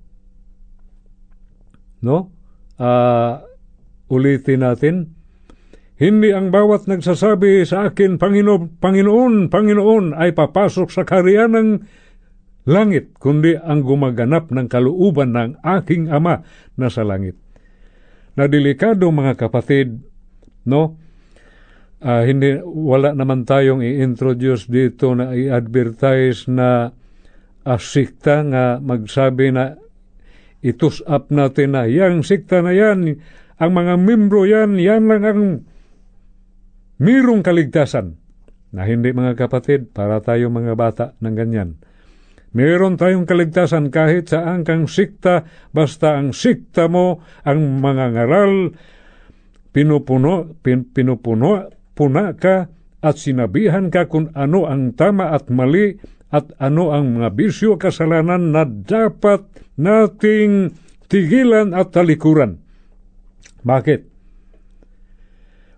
No? 2.02 2.34
Uh, 2.74 3.46
ulitin 4.10 4.66
natin. 4.66 5.14
Hindi 5.98 6.34
ang 6.34 6.50
bawat 6.50 6.90
nagsasabi 6.90 7.62
sa 7.62 7.90
akin, 7.90 8.18
Panginoon, 8.18 8.78
Panginoon, 8.82 9.50
Panginoon, 9.50 10.18
ay 10.18 10.34
papasok 10.34 10.94
sa 10.94 11.02
kariyan 11.02 11.54
ng 11.54 11.70
langit, 12.70 13.18
kundi 13.18 13.58
ang 13.58 13.82
gumaganap 13.82 14.50
ng 14.50 14.66
kaluuban 14.66 15.34
ng 15.34 15.50
aking 15.62 16.10
Ama 16.10 16.42
na 16.78 16.86
sa 16.86 17.02
langit 17.02 17.38
na 18.38 18.46
delikado 18.46 19.10
mga 19.10 19.34
kapatid, 19.34 19.98
no? 20.62 20.94
Uh, 21.98 22.22
hindi 22.22 22.62
wala 22.62 23.10
naman 23.10 23.42
tayong 23.42 23.82
i-introduce 23.82 24.70
dito 24.70 25.10
na 25.18 25.34
i-advertise 25.34 26.46
na 26.46 26.94
asikta 27.66 28.46
nga 28.46 28.78
magsabi 28.78 29.50
na 29.50 29.74
itus 30.62 31.02
up 31.10 31.34
natin 31.34 31.74
na 31.74 31.90
yang 31.90 32.22
sikta 32.22 32.62
na 32.62 32.70
yan, 32.70 33.18
ang 33.58 33.72
mga 33.74 33.94
membro 33.98 34.46
yan, 34.46 34.78
yan 34.78 35.10
lang 35.10 35.24
ang 35.26 35.42
mirong 37.02 37.42
kaligtasan. 37.42 38.14
Na 38.70 38.86
hindi 38.86 39.10
mga 39.10 39.34
kapatid, 39.34 39.90
para 39.90 40.22
tayo 40.22 40.46
mga 40.52 40.78
bata 40.78 41.04
ng 41.18 41.34
ganyan. 41.34 41.80
Meron 42.58 42.98
tayong 42.98 43.22
kaligtasan 43.22 43.94
kahit 43.94 44.34
sa 44.34 44.42
angkang 44.50 44.90
sikta, 44.90 45.46
basta 45.70 46.18
ang 46.18 46.34
sikta 46.34 46.90
mo, 46.90 47.22
ang 47.46 47.78
mga 47.78 48.18
ngaral, 48.18 48.74
pinupuno, 49.70 50.58
pin, 50.58 50.82
pinupuno, 50.90 51.70
puna 51.94 52.34
ka, 52.34 52.66
at 52.98 53.14
sinabihan 53.14 53.94
ka 53.94 54.10
kung 54.10 54.34
ano 54.34 54.66
ang 54.66 54.98
tama 54.98 55.30
at 55.30 55.46
mali, 55.54 56.02
at 56.34 56.50
ano 56.58 56.90
ang 56.90 57.14
mga 57.14 57.30
bisyo 57.38 57.78
kasalanan 57.78 58.50
na 58.50 58.66
dapat 58.66 59.46
nating 59.78 60.74
tigilan 61.06 61.70
at 61.78 61.94
talikuran. 61.94 62.58
Bakit? 63.62 64.02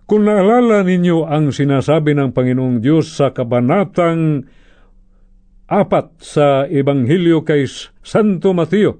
Kung 0.09 0.25
naalala 0.25 0.81
ninyo 0.81 1.29
ang 1.29 1.53
sinasabi 1.53 2.17
ng 2.17 2.33
Panginoong 2.33 2.81
Diyos 2.81 3.13
sa 3.13 3.37
kabanatang 3.37 4.49
apat 5.71 6.19
sa 6.19 6.67
Ebanghelyo 6.67 7.47
kay 7.47 7.63
Santo 8.03 8.51
Mateo 8.51 8.99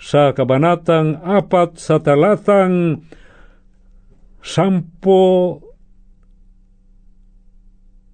sa 0.00 0.34
kabanatang 0.34 1.22
apat 1.22 1.78
sa 1.78 2.02
talatang 2.02 3.06
sampo 4.42 5.22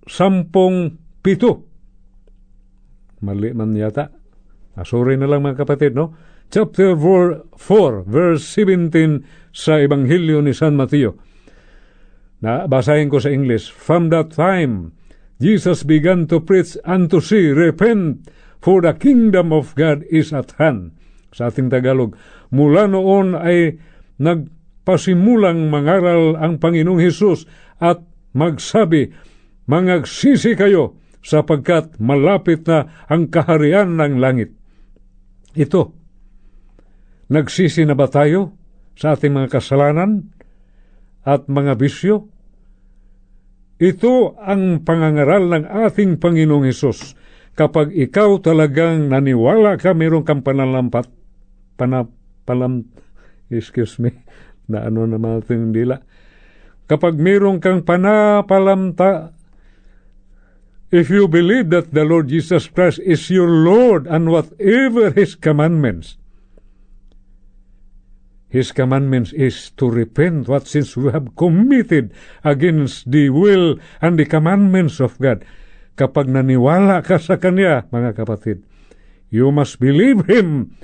sampung 0.06 0.98
pito. 1.22 1.66
Mali 3.22 3.50
man 3.54 3.74
yata. 3.74 4.10
Asuri 4.76 5.16
na 5.16 5.26
lang 5.26 5.40
mga 5.40 5.64
kapatid, 5.64 5.96
no? 5.96 6.12
Chapter 6.52 6.94
4, 6.94 7.58
4 7.58 8.06
verse 8.06 8.44
17 8.54 9.24
sa 9.50 9.80
Ebanghelyo 9.80 10.44
ni 10.44 10.52
San 10.52 10.76
Mateo. 10.76 11.18
Na 12.44 12.68
basahin 12.68 13.08
ko 13.08 13.18
sa 13.18 13.32
English. 13.32 13.72
From 13.72 14.12
that 14.12 14.30
time, 14.36 14.95
Jesus 15.36 15.84
began 15.84 16.24
to 16.32 16.40
preach 16.40 16.80
and 16.88 17.12
to 17.12 17.20
say, 17.20 17.52
Repent, 17.52 18.28
for 18.60 18.80
the 18.80 18.96
kingdom 18.96 19.52
of 19.52 19.76
God 19.76 20.02
is 20.08 20.32
at 20.32 20.56
hand. 20.56 20.96
Sa 21.36 21.52
ating 21.52 21.68
Tagalog, 21.68 22.16
mula 22.48 22.88
noon 22.88 23.36
ay 23.36 23.76
nagpasimulang 24.16 25.68
mangaral 25.68 26.40
ang 26.40 26.56
Panginoong 26.56 27.02
Hesus 27.02 27.44
at 27.76 28.00
magsabi, 28.32 29.12
Mangagsisi 29.66 30.54
kayo 30.54 30.96
sapagkat 31.26 31.98
malapit 31.98 32.62
na 32.70 32.86
ang 33.10 33.26
kaharian 33.26 33.98
ng 33.98 34.22
langit. 34.22 34.54
Ito, 35.58 35.90
nagsisi 37.26 37.82
na 37.82 37.98
ba 37.98 38.06
tayo 38.06 38.54
sa 38.94 39.18
ating 39.18 39.34
mga 39.34 39.58
kasalanan 39.58 40.30
at 41.26 41.50
mga 41.50 41.74
bisyo? 41.74 42.30
Ito 43.76 44.40
ang 44.40 44.88
pangangaral 44.88 45.52
ng 45.52 45.64
ating 45.68 46.16
Panginoong 46.16 46.64
Hesus. 46.64 47.12
Kapag 47.52 47.92
ikaw 47.92 48.40
talagang 48.40 49.12
naniwala 49.12 49.76
ka, 49.76 49.92
meron 49.92 50.24
kang 50.24 50.40
panalampat, 50.40 51.08
pana, 51.76 52.08
palam, 52.48 52.88
excuse 53.52 54.00
me, 54.00 54.16
na 54.72 54.88
ano 54.88 55.04
naman 55.04 55.44
ating 55.44 55.76
dila. 55.76 56.00
Kapag 56.88 57.20
meron 57.20 57.60
kang 57.60 57.84
panapalamta, 57.84 59.36
if 60.88 61.12
you 61.12 61.28
believe 61.28 61.68
that 61.68 61.92
the 61.92 62.08
Lord 62.08 62.32
Jesus 62.32 62.72
Christ 62.72 62.96
is 63.04 63.28
your 63.28 63.50
Lord 63.50 64.08
and 64.08 64.32
whatever 64.32 65.12
His 65.12 65.36
commandments, 65.36 66.16
His 68.46 68.70
commandments 68.70 69.34
is 69.34 69.74
to 69.74 69.90
repent 69.90 70.46
what 70.46 70.70
sins 70.70 70.94
we 70.94 71.10
have 71.10 71.34
committed 71.34 72.14
against 72.46 73.10
the 73.10 73.30
will 73.34 73.82
and 73.98 74.14
the 74.14 74.26
commandments 74.26 75.02
of 75.02 75.18
God. 75.18 75.42
Kapag 75.98 76.30
naniwala 76.30 77.02
ka 77.02 77.18
sa 77.18 77.40
Kanya, 77.42 77.90
mga 77.90 78.14
kapatid, 78.14 78.62
you 79.34 79.50
must 79.50 79.82
believe 79.82 80.30
Him. 80.30 80.78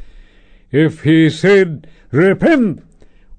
If 0.74 1.06
He 1.06 1.30
said, 1.30 1.86
repent, 2.10 2.82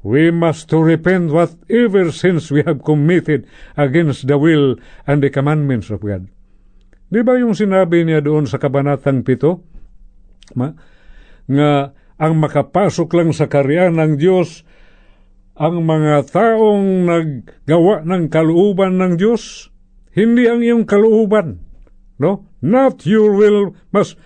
we 0.03 0.31
must 0.31 0.71
to 0.71 0.79
repent 0.79 1.31
whatever 1.31 2.11
sins 2.11 2.51
we 2.51 2.63
have 2.63 2.83
committed 2.83 3.47
against 3.75 4.27
the 4.27 4.39
will 4.39 4.79
and 5.07 5.23
the 5.23 5.31
commandments 5.31 5.91
of 5.91 6.03
God. 6.03 6.31
Di 7.11 7.21
ba 7.23 7.39
yung 7.39 7.55
sinabi 7.55 8.07
niya 8.07 8.23
doon 8.23 8.47
sa 8.47 8.59
kabanatang 8.59 9.23
pito? 9.23 9.63
Ma, 10.55 10.71
nga 11.47 11.91
ang 12.17 12.39
makapasok 12.41 13.09
lang 13.17 13.29
sa 13.33 13.49
karyan 13.49 13.97
ng 13.97 14.17
Diyos 14.17 14.65
ang 15.53 15.85
mga 15.85 16.25
taong 16.33 17.05
naggawa 17.05 18.01
ng 18.01 18.25
kalooban 18.33 18.97
ng 18.97 19.13
Diyos, 19.21 19.69
hindi 20.17 20.49
ang 20.49 20.65
iyong 20.65 20.85
kalooban. 20.89 21.61
No? 22.17 22.49
Not 22.61 23.05
your 23.05 23.37
will 23.37 23.77
must 23.93 24.17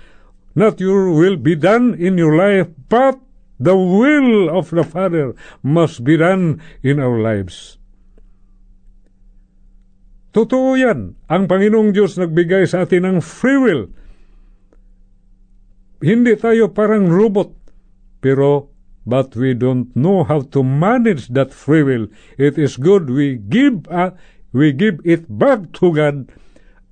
not 0.56 0.80
your 0.80 1.12
will 1.12 1.36
be 1.36 1.56
done 1.56 1.96
in 2.00 2.16
your 2.16 2.36
life, 2.36 2.72
but 2.88 3.20
the 3.60 3.76
will 3.76 4.48
of 4.48 4.72
the 4.72 4.86
Father 4.86 5.36
must 5.66 6.06
be 6.08 6.16
done 6.16 6.64
in 6.86 7.02
our 7.02 7.18
lives. 7.20 7.78
Totoo 10.38 10.78
yan. 10.78 11.18
Ang 11.26 11.50
Panginoong 11.50 11.98
Diyos 11.98 12.14
nagbigay 12.22 12.70
sa 12.70 12.86
atin 12.86 13.10
ng 13.10 13.18
free 13.26 13.58
will. 13.58 13.90
Hindi 15.98 16.38
tayo 16.38 16.70
parang 16.70 17.10
robot 17.10 17.57
pero 18.28 18.68
but 19.08 19.38
we 19.40 19.54
don't 19.54 19.96
know 19.96 20.26
how 20.28 20.42
to 20.42 20.60
manage 20.62 21.30
that 21.30 21.54
free 21.54 21.82
will. 21.82 22.08
It 22.38 22.60
is 22.60 22.76
good 22.76 23.10
we 23.10 23.40
give 23.40 23.88
uh, 23.88 24.12
we 24.52 24.76
give 24.76 25.00
it 25.06 25.32
back 25.32 25.72
to 25.80 25.96
God 25.96 26.28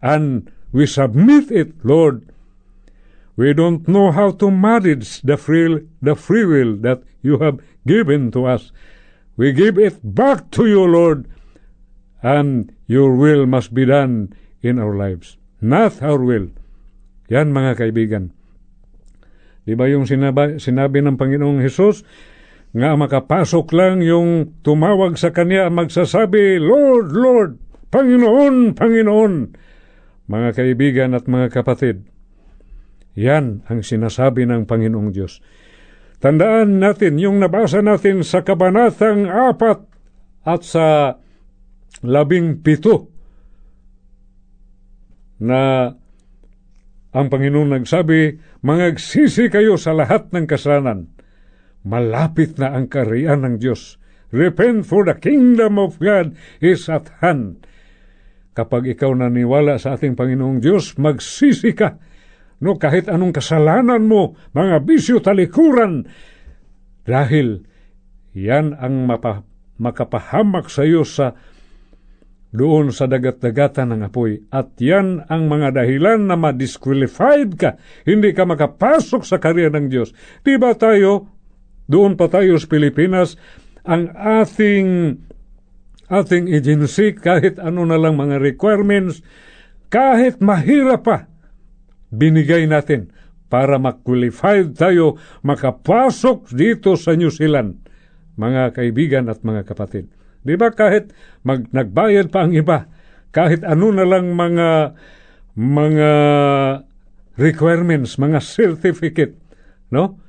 and 0.01 0.49
we 0.71 0.87
submit 0.87 1.51
it, 1.51 1.75
Lord. 1.83 2.31
We 3.35 3.51
don't 3.51 3.83
know 3.91 4.15
how 4.15 4.31
to 4.39 4.47
manage 4.49 5.27
the 5.27 5.35
free 5.35 5.83
the 6.01 6.15
free 6.15 6.47
will 6.47 6.79
that 6.87 7.03
you 7.21 7.43
have 7.43 7.59
given 7.83 8.31
to 8.31 8.47
us. 8.47 8.71
We 9.35 9.51
give 9.51 9.75
it 9.77 9.99
back 10.15 10.55
to 10.55 10.63
you, 10.71 10.87
Lord, 10.87 11.27
and 12.23 12.71
your 12.87 13.11
will 13.11 13.43
must 13.43 13.75
be 13.75 13.83
done 13.83 14.31
in 14.63 14.79
our 14.79 14.95
lives. 14.95 15.35
Not 15.59 15.99
our 15.99 16.23
will. 16.23 16.55
Yan 17.27 17.51
mga 17.51 17.75
kaibigan. 17.75 18.31
Di 19.65 19.73
ba 19.73 19.89
yung 19.89 20.05
sinabi, 20.05 20.61
sinabi 20.61 21.01
ng 21.01 21.17
Panginoong 21.17 21.59
Hesus, 21.59 22.05
nga 22.75 22.93
makapasok 22.93 23.67
lang 23.73 24.05
yung 24.05 24.61
tumawag 24.61 25.17
sa 25.17 25.33
Kanya 25.33 25.73
magsasabi, 25.73 26.61
Lord, 26.61 27.09
Lord, 27.11 27.51
Panginoon, 27.89 28.77
Panginoon. 28.77 29.33
Mga 30.29 30.49
kaibigan 30.53 31.17
at 31.17 31.25
mga 31.25 31.49
kapatid, 31.49 32.05
yan 33.15 33.63
ang 33.71 33.81
sinasabi 33.81 34.43
ng 34.45 34.67
Panginoong 34.67 35.09
Diyos. 35.09 35.39
Tandaan 36.19 36.83
natin 36.83 37.15
yung 37.15 37.39
nabasa 37.39 37.79
natin 37.79 38.21
sa 38.21 38.43
Kabanatang 38.43 39.29
apat 39.29 39.87
at 40.45 40.61
sa 40.61 41.17
labing 42.03 42.59
pito 42.61 43.09
na 45.39 45.91
ang 47.15 47.31
Panginoon 47.31 47.79
nagsabi, 47.79 48.35
Mangagsisi 48.59 49.47
kayo 49.47 49.79
sa 49.79 49.95
lahat 49.95 50.35
ng 50.35 50.43
kasalanan. 50.51 51.15
Malapit 51.87 52.59
na 52.59 52.75
ang 52.75 52.91
kariyan 52.91 53.47
ng 53.47 53.55
Diyos. 53.63 53.95
Repent 54.35 54.83
for 54.83 55.07
the 55.07 55.15
kingdom 55.15 55.79
of 55.79 55.95
God 56.03 56.35
is 56.59 56.91
at 56.91 57.07
hand. 57.23 57.63
Kapag 58.51 58.91
ikaw 58.91 59.15
naniwala 59.15 59.79
sa 59.79 59.95
ating 59.95 60.19
Panginoong 60.19 60.59
Diyos, 60.59 60.99
magsisi 60.99 61.71
ka. 61.71 61.95
No, 62.59 62.75
kahit 62.75 63.07
anong 63.07 63.35
kasalanan 63.35 64.07
mo, 64.11 64.35
mga 64.51 64.83
bisyo 64.83 65.23
talikuran, 65.23 66.07
dahil 67.05 67.63
yan 68.35 68.75
ang 68.75 69.07
mapa, 69.07 69.45
makapahamak 69.79 70.67
sa 70.67 70.83
iyo 70.83 71.07
sa 71.07 71.35
doon 72.55 72.95
sa 72.95 73.05
dagat-dagatan 73.05 73.91
ng 73.91 74.01
apoy. 74.07 74.41
At 74.49 74.79
yan 74.79 75.27
ang 75.27 75.51
mga 75.51 75.75
dahilan 75.75 76.23
na 76.25 76.39
ma-disqualified 76.39 77.51
ka. 77.59 77.75
Hindi 78.07 78.31
ka 78.31 78.47
makapasok 78.47 79.21
sa 79.27 79.37
karya 79.37 79.67
ng 79.69 79.91
Diyos. 79.91 80.15
Di 80.41 80.55
ba 80.55 80.71
tayo, 80.73 81.27
doon 81.85 82.15
pa 82.15 82.31
tayo 82.31 82.55
sa 82.57 82.65
Pilipinas, 82.71 83.37
ang 83.85 84.09
ating 84.15 85.19
ating 86.09 86.53
agency, 86.53 87.17
kahit 87.17 87.57
ano 87.57 87.85
na 87.85 87.97
lang 87.97 88.17
mga 88.17 88.37
requirements, 88.37 89.25
kahit 89.89 90.37
mahirap 90.37 91.01
pa, 91.05 91.17
binigay 92.13 92.69
natin 92.69 93.09
para 93.49 93.77
mag-qualified 93.77 94.73
tayo 94.77 95.17
makapasok 95.45 96.49
dito 96.53 96.97
sa 96.97 97.13
New 97.17 97.33
Zealand, 97.33 97.81
mga 98.37 98.73
kaibigan 98.73 99.29
at 99.29 99.41
mga 99.41 99.65
kapatid. 99.65 100.14
Di 100.45 100.53
ba 100.53 100.69
kahit 100.69 101.09
mag, 101.41 101.65
nagbayad 101.73 102.29
pa 102.29 102.45
ang 102.45 102.53
iba, 102.53 102.85
kahit 103.33 103.65
ano 103.65 103.89
na 103.89 104.05
lang 104.05 104.37
mga 104.37 104.93
mga 105.57 106.11
requirements, 107.35 108.21
mga 108.21 108.39
certificate, 108.39 109.35
no? 109.89 110.21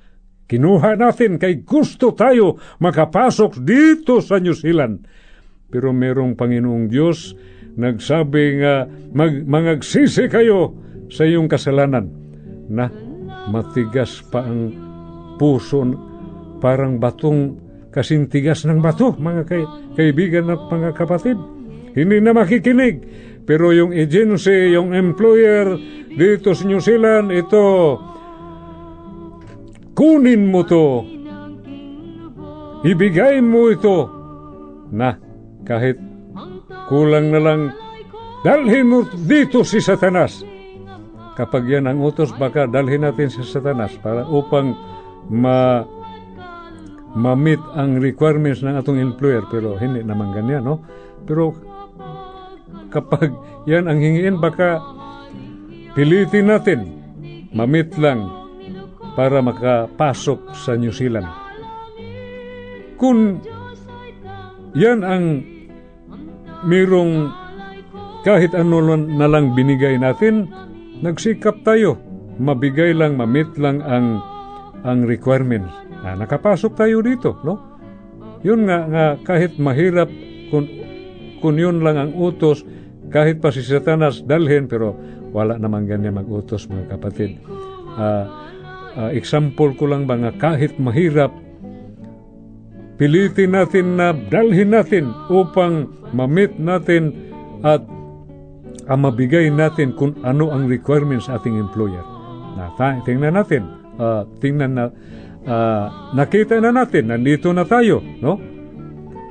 Kinuha 0.46 0.94
natin 0.94 1.42
kay 1.42 1.66
gusto 1.66 2.14
tayo 2.14 2.56
makapasok 2.78 3.60
dito 3.66 4.22
sa 4.22 4.38
New 4.38 4.54
Zealand. 4.54 5.02
Pero 5.66 5.90
merong 5.90 6.38
Panginoong 6.38 6.86
Diyos 6.86 7.34
nagsabi 7.76 8.62
nga 8.62 8.86
mag, 9.12 9.42
mangagsisi 9.44 10.30
kayo 10.30 10.78
sa 11.10 11.26
iyong 11.26 11.50
kasalanan 11.50 12.08
na 12.70 12.88
matigas 13.50 14.22
pa 14.30 14.46
ang 14.46 14.70
puso 15.36 15.82
parang 16.58 16.96
batong 16.96 17.65
kasing 17.96 18.28
tigas 18.28 18.68
ng 18.68 18.84
bato, 18.84 19.16
mga 19.16 19.42
kay, 19.48 19.64
kaibigan 19.96 20.52
at 20.52 20.60
mga 20.68 20.92
kapatid. 20.92 21.40
Hindi 21.96 22.20
na 22.20 22.36
makikinig. 22.36 22.96
Pero 23.48 23.72
yung 23.72 23.96
agency, 23.96 24.76
yung 24.76 24.92
employer 24.92 25.80
dito 26.12 26.52
sa 26.52 26.68
New 26.68 26.76
Zealand, 26.84 27.32
ito, 27.32 27.96
kunin 29.96 30.52
mo 30.52 30.60
to. 30.68 31.08
Ibigay 32.84 33.40
mo 33.40 33.72
ito. 33.72 34.12
Na, 34.92 35.16
kahit 35.64 35.96
kulang 36.92 37.32
na 37.32 37.40
lang, 37.40 37.60
dalhin 38.44 38.92
mo 38.92 39.08
dito 39.08 39.64
si 39.64 39.80
Satanas. 39.80 40.44
Kapag 41.32 41.64
yan 41.64 41.88
ang 41.88 42.04
utos, 42.04 42.36
baka 42.36 42.68
dalhin 42.68 43.08
natin 43.08 43.32
si 43.32 43.40
Satanas 43.40 43.96
para 44.04 44.28
upang 44.28 44.76
ma 45.32 45.80
ma-meet 47.16 47.62
ang 47.72 47.96
requirements 47.96 48.60
ng 48.60 48.76
atong 48.76 49.00
employer 49.00 49.48
pero 49.48 49.80
hindi 49.80 50.04
naman 50.04 50.36
ganyan 50.36 50.68
no? 50.68 50.84
Pero 51.24 51.56
kapag 52.92 53.32
yan 53.64 53.88
ang 53.88 53.96
hingiin 53.96 54.36
baka 54.36 54.84
pilitin 55.96 56.52
natin 56.52 56.80
ma-meet 57.56 57.96
lang 57.96 58.28
para 59.16 59.40
makapasok 59.40 60.52
sa 60.52 60.76
New 60.76 60.92
Zealand. 60.92 61.24
Kung 63.00 63.40
yan 64.76 65.00
ang 65.00 65.40
mirong 66.68 67.32
kahit 68.28 68.52
ano 68.52 68.84
na 68.92 69.24
lang 69.24 69.56
binigay 69.56 69.96
natin 69.96 70.52
nagsikap 71.00 71.64
tayo. 71.64 71.96
Mabigay 72.36 72.92
lang 72.92 73.16
ma-meet 73.16 73.56
lang 73.56 73.80
ang 73.80 74.20
ang 74.84 75.08
requirements 75.08 75.85
Ah, 76.06 76.14
nakapasok 76.14 76.78
tayo 76.78 77.02
dito, 77.02 77.34
no? 77.42 77.58
Yun 78.46 78.70
nga, 78.70 78.78
nga 78.86 79.04
kahit 79.26 79.58
mahirap 79.58 80.06
kung, 80.54 80.70
kung 81.42 81.58
yun 81.58 81.82
lang 81.82 81.98
ang 81.98 82.12
utos, 82.14 82.62
kahit 83.10 83.42
pa 83.42 83.50
si 83.50 83.66
Satanas 83.66 84.22
dalhin, 84.22 84.70
pero 84.70 84.94
wala 85.34 85.58
naman 85.58 85.90
ganyan 85.90 86.14
mag-utos, 86.14 86.70
mga 86.70 86.94
kapatid. 86.94 87.42
Uh, 87.98 88.22
uh, 88.94 89.10
example 89.10 89.74
ko 89.74 89.90
lang 89.90 90.06
nga 90.06 90.30
kahit 90.38 90.78
mahirap, 90.78 91.34
pilitin 93.02 93.58
natin 93.58 93.98
na 93.98 94.14
dalhin 94.14 94.70
natin 94.70 95.10
upang 95.26 95.90
ma-meet 96.14 96.54
natin 96.62 97.34
at 97.66 97.82
uh, 98.86 98.94
mabigay 98.94 99.50
natin 99.50 99.90
kung 99.98 100.14
ano 100.22 100.54
ang 100.54 100.70
requirements 100.70 101.26
ating 101.26 101.58
employer. 101.58 102.06
Na, 102.54 102.70
tingnan 103.02 103.34
natin, 103.34 103.66
uh, 103.98 104.22
tingnan 104.38 104.78
na, 104.78 104.84
uh, 105.46 106.12
nakita 106.12 106.58
na 106.60 106.74
natin, 106.74 107.08
nandito 107.14 107.54
na 107.54 107.64
tayo, 107.64 108.02
no? 108.20 108.38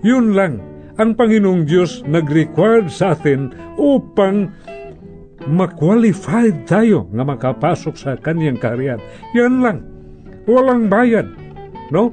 Yun 0.02 0.34
lang, 0.34 0.64
ang 0.96 1.14
Panginoong 1.14 1.68
Diyos 1.68 2.08
nag-require 2.08 2.88
sa 2.88 3.14
atin 3.14 3.52
upang 3.76 4.48
ma-qualified 5.46 6.66
tayo 6.66 7.12
na 7.12 7.28
makapasok 7.28 7.94
sa 8.00 8.12
kanyang 8.18 8.58
kaharian. 8.58 8.98
Yan 9.36 9.62
lang. 9.62 9.78
Walang 10.48 10.88
bayad. 10.88 11.28
No? 11.92 12.10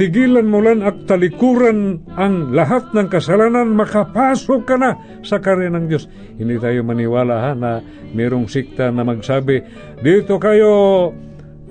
Tigilan 0.00 0.48
mo 0.48 0.64
lang 0.64 0.80
at 0.80 1.04
talikuran 1.04 2.00
ang 2.16 2.56
lahat 2.56 2.90
ng 2.96 3.12
kasalanan, 3.12 3.76
makapasok 3.76 4.60
ka 4.64 4.76
na 4.80 4.96
sa 5.20 5.36
karya 5.38 5.68
ng 5.68 5.84
Diyos. 5.86 6.08
Hindi 6.40 6.56
tayo 6.56 6.80
maniwala 6.82 7.36
ha, 7.38 7.50
na 7.52 7.84
mayroong 8.16 8.48
sikta 8.48 8.88
na 8.88 9.04
magsabi, 9.04 9.60
dito 10.00 10.40
kayo 10.40 11.12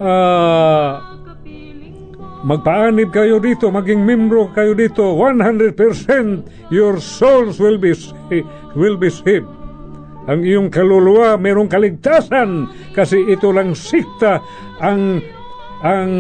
uh, 0.02 0.98
magpaanib 2.42 3.14
kayo 3.14 3.38
dito, 3.38 3.70
maging 3.70 4.02
membro 4.02 4.50
kayo 4.50 4.74
dito, 4.74 5.14
100% 5.14 5.78
your 6.74 6.98
souls 6.98 7.62
will 7.62 7.78
be 7.78 7.94
will 8.74 8.98
be 8.98 9.14
saved. 9.14 9.48
Ang 10.30 10.46
iyong 10.46 10.70
kaluluwa 10.70 11.38
mayroong 11.38 11.70
kaligtasan 11.70 12.70
kasi 12.94 13.26
ito 13.26 13.50
lang 13.50 13.74
sikta 13.74 14.42
ang 14.78 15.18
ang 15.82 16.12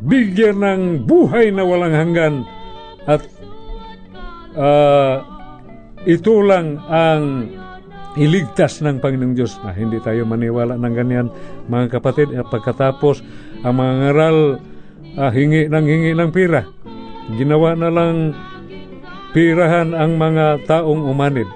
bigyan 0.00 0.64
ng 0.64 0.82
buhay 1.04 1.52
na 1.52 1.68
walang 1.68 1.92
hanggan 1.92 2.34
at 3.04 3.20
uh, 4.56 5.20
ito 6.08 6.40
lang 6.40 6.80
ang 6.88 7.52
iligtas 8.18 8.82
ng 8.82 8.98
Panginoong 8.98 9.34
Diyos 9.38 9.60
na 9.62 9.70
hindi 9.70 10.02
tayo 10.02 10.26
maniwala 10.26 10.74
ng 10.74 10.94
ganyan 10.94 11.26
mga 11.70 12.00
kapatid 12.00 12.34
at 12.34 12.50
pagkatapos 12.50 13.22
ang 13.62 13.78
mga 13.78 13.94
ngaral 14.02 14.38
ah, 15.14 15.30
hingi 15.30 15.70
ng 15.70 15.86
hingi 15.86 16.12
ng 16.18 16.30
pira. 16.34 16.66
Ginawa 17.38 17.78
na 17.78 17.90
lang 17.92 18.34
pirahan 19.30 19.94
ang 19.94 20.18
mga 20.18 20.66
taong 20.66 21.06
umanid 21.06 21.46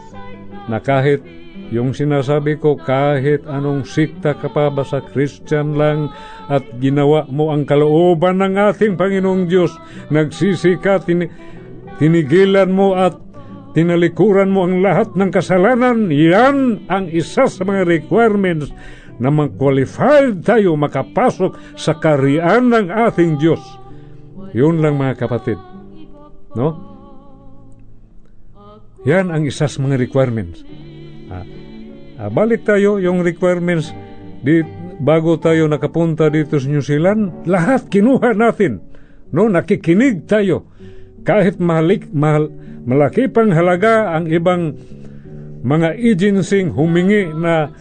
na 0.70 0.78
kahit 0.78 1.26
yung 1.74 1.90
sinasabi 1.90 2.60
ko 2.60 2.78
kahit 2.78 3.42
anong 3.50 3.82
sikta 3.82 4.38
ka 4.38 4.46
pa 4.46 4.70
ba 4.70 4.86
sa 4.86 5.02
Christian 5.02 5.74
lang 5.74 6.12
at 6.46 6.62
ginawa 6.78 7.26
mo 7.26 7.50
ang 7.50 7.66
kalooban 7.66 8.38
ng 8.38 8.54
ating 8.70 8.94
Panginoong 8.94 9.50
Diyos 9.50 9.74
nagsisi 10.12 10.78
ka 10.78 11.02
tin, 11.02 11.26
tinigilan 11.98 12.70
mo 12.70 12.94
at 12.94 13.18
tinalikuran 13.74 14.54
mo 14.54 14.64
ang 14.64 14.80
lahat 14.80 15.18
ng 15.18 15.30
kasalanan, 15.34 16.08
yan 16.08 16.86
ang 16.86 17.10
isa 17.10 17.50
sa 17.50 17.62
mga 17.66 17.84
requirements 17.84 18.70
na 19.18 19.30
mag-qualified 19.30 20.42
tayo 20.42 20.74
makapasok 20.78 21.78
sa 21.78 21.98
karian 21.98 22.70
ng 22.70 22.86
ating 22.90 23.38
Diyos. 23.38 23.60
Yun 24.54 24.78
lang 24.78 24.98
mga 24.98 25.26
kapatid. 25.26 25.58
No? 26.54 26.94
Yan 29.04 29.34
ang 29.34 29.42
isa 29.44 29.66
sa 29.66 29.78
mga 29.82 29.98
requirements. 30.00 30.62
Ah, 31.28 31.44
ah, 32.22 32.30
balik 32.30 32.62
tayo 32.62 33.02
yung 33.02 33.26
requirements 33.26 33.90
di, 34.40 34.62
bago 35.02 35.36
tayo 35.36 35.66
nakapunta 35.66 36.30
dito 36.30 36.56
sa 36.56 36.70
New 36.70 36.80
Zealand, 36.80 37.44
lahat 37.44 37.90
kinuha 37.90 38.32
natin. 38.32 38.80
No, 39.34 39.50
nakikinig 39.50 40.30
tayo. 40.30 40.70
Kahit 41.26 41.58
mahalik, 41.58 42.06
mahal, 42.14 42.54
malaki 42.84 43.28
pang 43.32 43.50
halaga 43.52 44.14
ang 44.16 44.28
ibang 44.28 44.76
mga 45.64 45.96
agency 45.96 46.68
humingi 46.68 47.32
na 47.32 47.72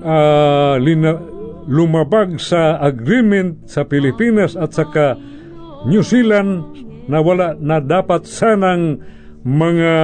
uh, 0.00 0.74
lina, 0.80 1.20
lumabag 1.68 2.40
sa 2.40 2.80
agreement 2.80 3.68
sa 3.68 3.84
Pilipinas 3.84 4.56
at 4.56 4.72
saka 4.72 5.16
New 5.84 6.00
Zealand 6.00 6.64
na 7.08 7.20
wala 7.20 7.52
na 7.60 7.80
dapat 7.80 8.24
sanang 8.24 9.00
mga 9.44 9.94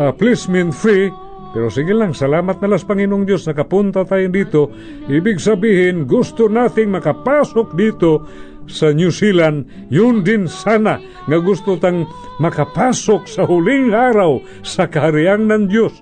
uh, 0.00 0.12
placement 0.16 0.72
free 0.72 1.12
pero 1.54 1.70
sige 1.70 1.94
lang, 1.94 2.10
salamat 2.10 2.58
na 2.58 2.66
las 2.66 2.82
Panginoong 2.82 3.22
Diyos, 3.22 3.46
nakapunta 3.46 4.02
tayo 4.02 4.26
dito. 4.26 4.74
Ibig 5.06 5.38
sabihin, 5.38 6.02
gusto 6.02 6.50
nating 6.50 6.90
makapasok 6.90 7.78
dito 7.78 8.26
sa 8.70 8.92
New 8.92 9.12
Zealand, 9.12 9.68
yun 9.92 10.24
din 10.24 10.48
sana 10.48 11.00
nga 11.00 11.38
gusto 11.40 11.76
tang 11.80 12.08
makapasok 12.40 13.28
sa 13.28 13.44
huling 13.44 13.92
araw 13.92 14.40
sa 14.64 14.88
kahariang 14.88 15.48
ng 15.48 15.62
Diyos. 15.68 15.94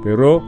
Pero 0.00 0.40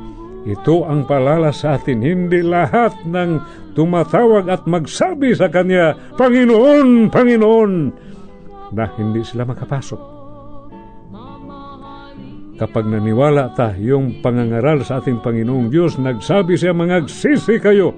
ito 0.49 0.85
ang 0.89 1.07
palala 1.07 1.55
sa 1.55 1.79
atin, 1.79 2.03
hindi 2.03 2.43
lahat 2.43 3.07
ng 3.07 3.31
tumatawag 3.77 4.51
at 4.51 4.66
magsabi 4.68 5.33
sa 5.33 5.49
Kanya, 5.49 5.95
Panginoon, 6.18 7.09
Panginoon, 7.09 7.73
na 8.73 8.85
hindi 8.97 9.20
sila 9.23 9.45
makapasok 9.45 10.12
kapag 12.62 12.87
naniwala 12.87 13.51
ta 13.59 13.75
yung 13.75 14.23
pangangaral 14.23 14.87
sa 14.87 15.03
ating 15.03 15.18
Panginoong 15.18 15.66
Diyos, 15.66 15.99
nagsabi 15.99 16.55
siya, 16.55 16.70
mangagsisi 16.70 17.59
kayo 17.59 17.91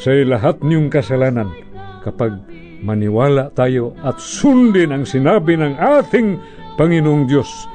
sa 0.00 0.16
lahat 0.16 0.64
niyong 0.64 0.88
kasalanan. 0.88 1.67
Kapag 2.08 2.40
maniwala 2.80 3.52
tayo 3.52 3.92
at 4.00 4.16
sundin 4.16 4.96
ang 4.96 5.04
sinabi 5.04 5.60
ng 5.60 5.76
ating 5.76 6.40
Panginoong 6.80 7.28
Diyos, 7.28 7.68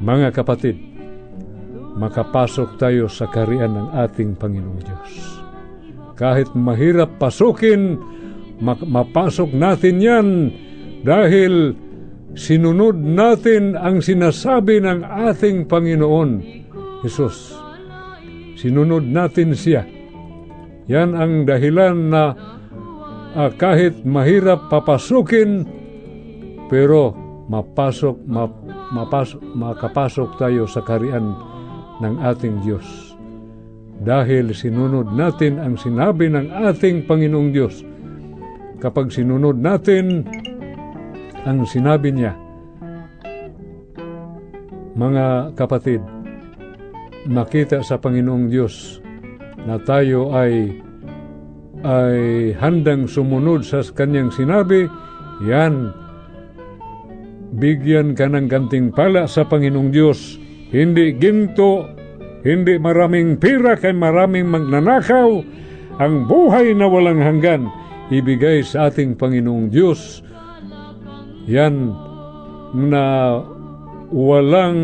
mga 0.00 0.32
kapatid, 0.32 0.80
makapasok 2.00 2.80
tayo 2.80 3.12
sa 3.12 3.28
karian 3.28 3.76
ng 3.76 3.88
ating 3.92 4.40
Panginoong 4.40 4.80
Diyos. 4.80 5.12
Kahit 6.16 6.48
mahirap 6.56 7.20
pasukin, 7.20 8.00
mapasok 8.64 9.52
natin 9.52 10.00
yan 10.00 10.28
dahil 11.04 11.76
sinunod 12.32 12.96
natin 12.96 13.76
ang 13.76 14.00
sinasabi 14.00 14.80
ng 14.80 15.04
ating 15.28 15.68
Panginoon, 15.68 16.30
Jesus. 17.04 17.52
Sinunod 18.56 19.04
natin 19.04 19.52
siya. 19.52 19.84
Yan 20.88 21.12
ang 21.12 21.44
dahilan 21.44 21.96
na 22.08 22.53
uh, 23.34 23.50
kahit 23.54 24.06
mahirap 24.06 24.70
papasukin, 24.70 25.66
pero 26.70 27.12
mapasok, 27.50 28.16
map, 28.24 28.52
mapasok, 28.94 29.40
makapasok 29.52 30.30
tayo 30.40 30.64
sa 30.64 30.80
karian 30.80 31.34
ng 32.00 32.14
ating 32.24 32.64
Diyos. 32.64 32.86
Dahil 34.02 34.50
sinunod 34.50 35.14
natin 35.14 35.62
ang 35.62 35.78
sinabi 35.78 36.26
ng 36.26 36.50
ating 36.50 37.06
Panginoong 37.06 37.50
Diyos. 37.54 37.86
Kapag 38.82 39.14
sinunod 39.14 39.56
natin 39.56 40.26
ang 41.46 41.62
sinabi 41.64 42.10
niya, 42.10 42.34
Mga 44.94 45.58
kapatid, 45.58 45.98
makita 47.26 47.82
sa 47.82 47.98
Panginoong 47.98 48.46
Diyos 48.46 49.02
na 49.66 49.74
tayo 49.82 50.30
ay 50.30 50.83
ay 51.84 52.50
handang 52.56 53.04
sumunod 53.04 53.62
sa 53.62 53.84
kanyang 53.84 54.32
sinabi, 54.32 54.88
yan, 55.44 55.92
bigyan 57.60 58.16
ka 58.16 58.24
ng 58.24 58.48
ganting 58.48 58.88
pala 58.90 59.28
sa 59.28 59.44
Panginoong 59.44 59.92
Diyos. 59.92 60.40
Hindi 60.72 61.14
ginto, 61.20 61.86
hindi 62.42 62.80
maraming 62.80 63.36
pira 63.36 63.76
kay 63.76 63.92
maraming 63.92 64.48
magnanakaw, 64.48 65.30
ang 66.00 66.26
buhay 66.26 66.74
na 66.74 66.90
walang 66.90 67.22
hanggan, 67.22 67.70
ibigay 68.10 68.64
sa 68.64 68.90
ating 68.90 69.14
Panginoong 69.14 69.70
Diyos 69.70 70.24
yan 71.44 71.92
na 72.72 73.04
walang 74.08 74.80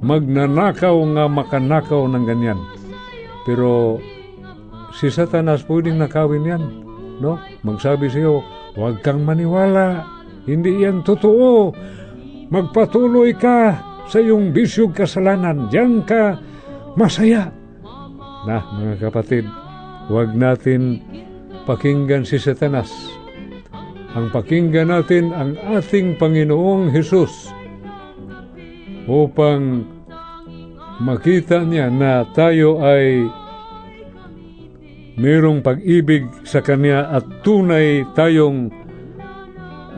magnanakaw 0.00 0.96
nga 1.14 1.24
makanakaw 1.28 2.02
ng 2.08 2.24
ganyan. 2.24 2.60
Pero 3.44 4.00
si 4.94 5.12
Satanas 5.12 5.64
pwedeng 5.66 6.00
nakawin 6.00 6.48
yan. 6.48 6.62
No? 7.18 7.40
Magsabi 7.66 8.08
siyo, 8.08 8.44
huwag 8.78 9.02
kang 9.02 9.26
maniwala. 9.26 10.06
Hindi 10.48 10.84
yan 10.84 11.04
totoo. 11.04 11.74
Magpatuloy 12.48 13.36
ka 13.36 13.76
sa 14.08 14.18
iyong 14.22 14.54
bisyog 14.54 14.96
kasalanan. 14.96 15.68
Diyan 15.68 16.06
ka 16.08 16.40
masaya. 16.96 17.52
Na, 18.48 18.64
mga 18.80 19.10
kapatid, 19.10 19.44
huwag 20.08 20.32
natin 20.32 21.04
pakinggan 21.68 22.24
si 22.24 22.40
Satanas 22.40 23.18
ang 24.16 24.32
pakinggan 24.32 24.88
natin 24.88 25.36
ang 25.36 25.54
ating 25.78 26.16
Panginoong 26.16 26.88
Hesus 26.88 27.52
upang 29.04 29.84
makita 30.98 31.62
niya 31.62 31.86
na 31.92 32.24
tayo 32.32 32.80
ay 32.80 33.28
mayroong 35.18 35.60
pag-ibig 35.60 36.30
sa 36.46 36.62
Kanya 36.62 37.10
at 37.10 37.26
tunay 37.42 38.06
tayong 38.14 38.70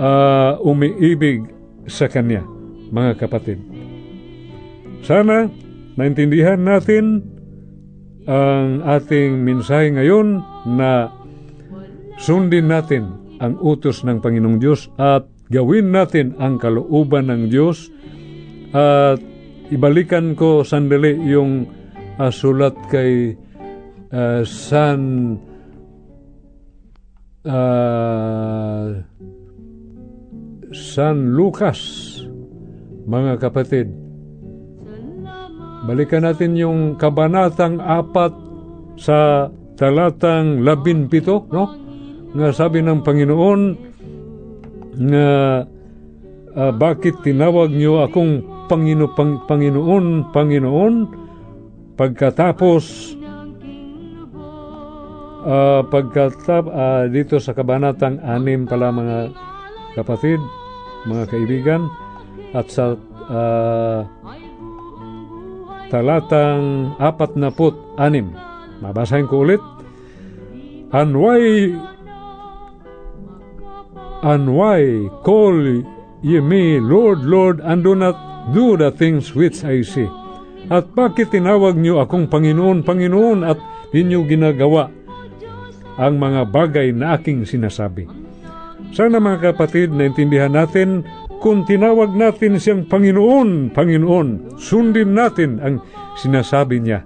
uh, 0.01 0.57
umiibig 0.65 1.45
sa 1.85 2.09
Kanya, 2.09 2.41
mga 2.89 3.21
kapatid. 3.21 3.61
Sana 5.05 5.49
naintindihan 6.01 6.61
natin 6.61 7.21
ang 8.25 8.81
ating 8.85 9.45
mensahe 9.45 9.93
ngayon 9.93 10.41
na 10.65 11.13
sundin 12.21 12.69
natin 12.69 13.17
ang 13.41 13.57
utos 13.61 14.05
ng 14.05 14.21
Panginoong 14.21 14.61
Diyos 14.61 14.93
at 15.01 15.25
gawin 15.49 15.93
natin 15.93 16.37
ang 16.37 16.61
kalooban 16.61 17.33
ng 17.33 17.49
Diyos 17.49 17.89
at 18.71 19.19
ibalikan 19.73 20.37
ko 20.37 20.63
sandali 20.63 21.17
yung 21.27 21.67
uh, 22.21 22.31
sulat 22.31 22.77
kay 22.93 23.35
uh, 24.15 24.43
San 24.47 25.01
uh, 27.47 28.89
San 30.71 31.17
Lucas 31.35 31.81
mga 33.11 33.43
kapatid. 33.43 33.91
Balikan 35.81 36.23
natin 36.23 36.55
yung 36.55 36.95
kabanatang 37.01 37.81
apat 37.81 38.31
sa 39.01 39.49
talatang 39.75 40.61
labin 40.61 41.09
pito 41.09 41.49
no? 41.51 41.73
Nga 42.31 42.55
sabi 42.55 42.85
ng 42.85 43.01
Panginoon 43.03 43.61
nga 45.11 45.31
uh, 46.55 46.73
bakit 46.77 47.19
tinawag 47.25 47.73
niyo 47.75 48.05
akong 48.05 48.47
Pangino, 48.71 49.11
pang, 49.11 49.43
Panginoon, 49.51 50.31
Panginoon? 50.31 50.95
Pagkatapos 51.99 53.19
uh, 55.45 55.81
pagkatap 55.89 56.65
uh, 56.69 57.05
dito 57.09 57.41
sa 57.41 57.57
kabanatang 57.57 58.21
anim 58.25 58.69
pala 58.69 58.93
mga 58.93 59.19
kapatid, 59.97 60.41
mga 61.09 61.25
kaibigan 61.29 61.89
at 62.53 62.67
sa 62.71 62.95
uh, 63.31 64.05
talatang 65.91 66.95
apat 66.99 67.35
na 67.35 67.51
put 67.51 67.75
anim. 67.99 68.31
Mabasahin 68.81 69.29
ko 69.29 69.45
ulit. 69.45 69.63
And 70.91 71.15
why 74.57 74.75
call 75.23 75.57
ye 76.21 76.41
me 76.43 76.83
Lord, 76.83 77.23
Lord, 77.25 77.63
and 77.63 77.85
do 77.87 77.95
not 77.95 78.17
do 78.51 78.75
the 78.75 78.91
things 78.91 79.33
which 79.37 79.63
I 79.63 79.87
say? 79.87 80.11
At 80.71 80.91
bakit 80.95 81.35
tinawag 81.35 81.79
niyo 81.79 82.03
akong 82.03 82.31
Panginoon, 82.31 82.83
Panginoon, 82.87 83.43
at 83.47 83.59
ninyo 83.91 84.23
ginagawa 84.27 84.91
ang 86.01 86.17
mga 86.17 86.49
bagay 86.49 86.97
na 86.97 87.21
aking 87.21 87.45
sinasabi? 87.45 88.09
Sana 88.97 89.21
mga 89.21 89.53
kapatid, 89.53 89.93
naintindihan 89.93 90.51
natin 90.51 91.05
kung 91.45 91.69
tinawag 91.69 92.17
natin 92.17 92.57
siyang 92.57 92.89
Panginoon, 92.89 93.77
Panginoon, 93.77 94.57
sundin 94.57 95.13
natin 95.13 95.61
ang 95.61 95.85
sinasabi 96.17 96.81
niya. 96.81 97.05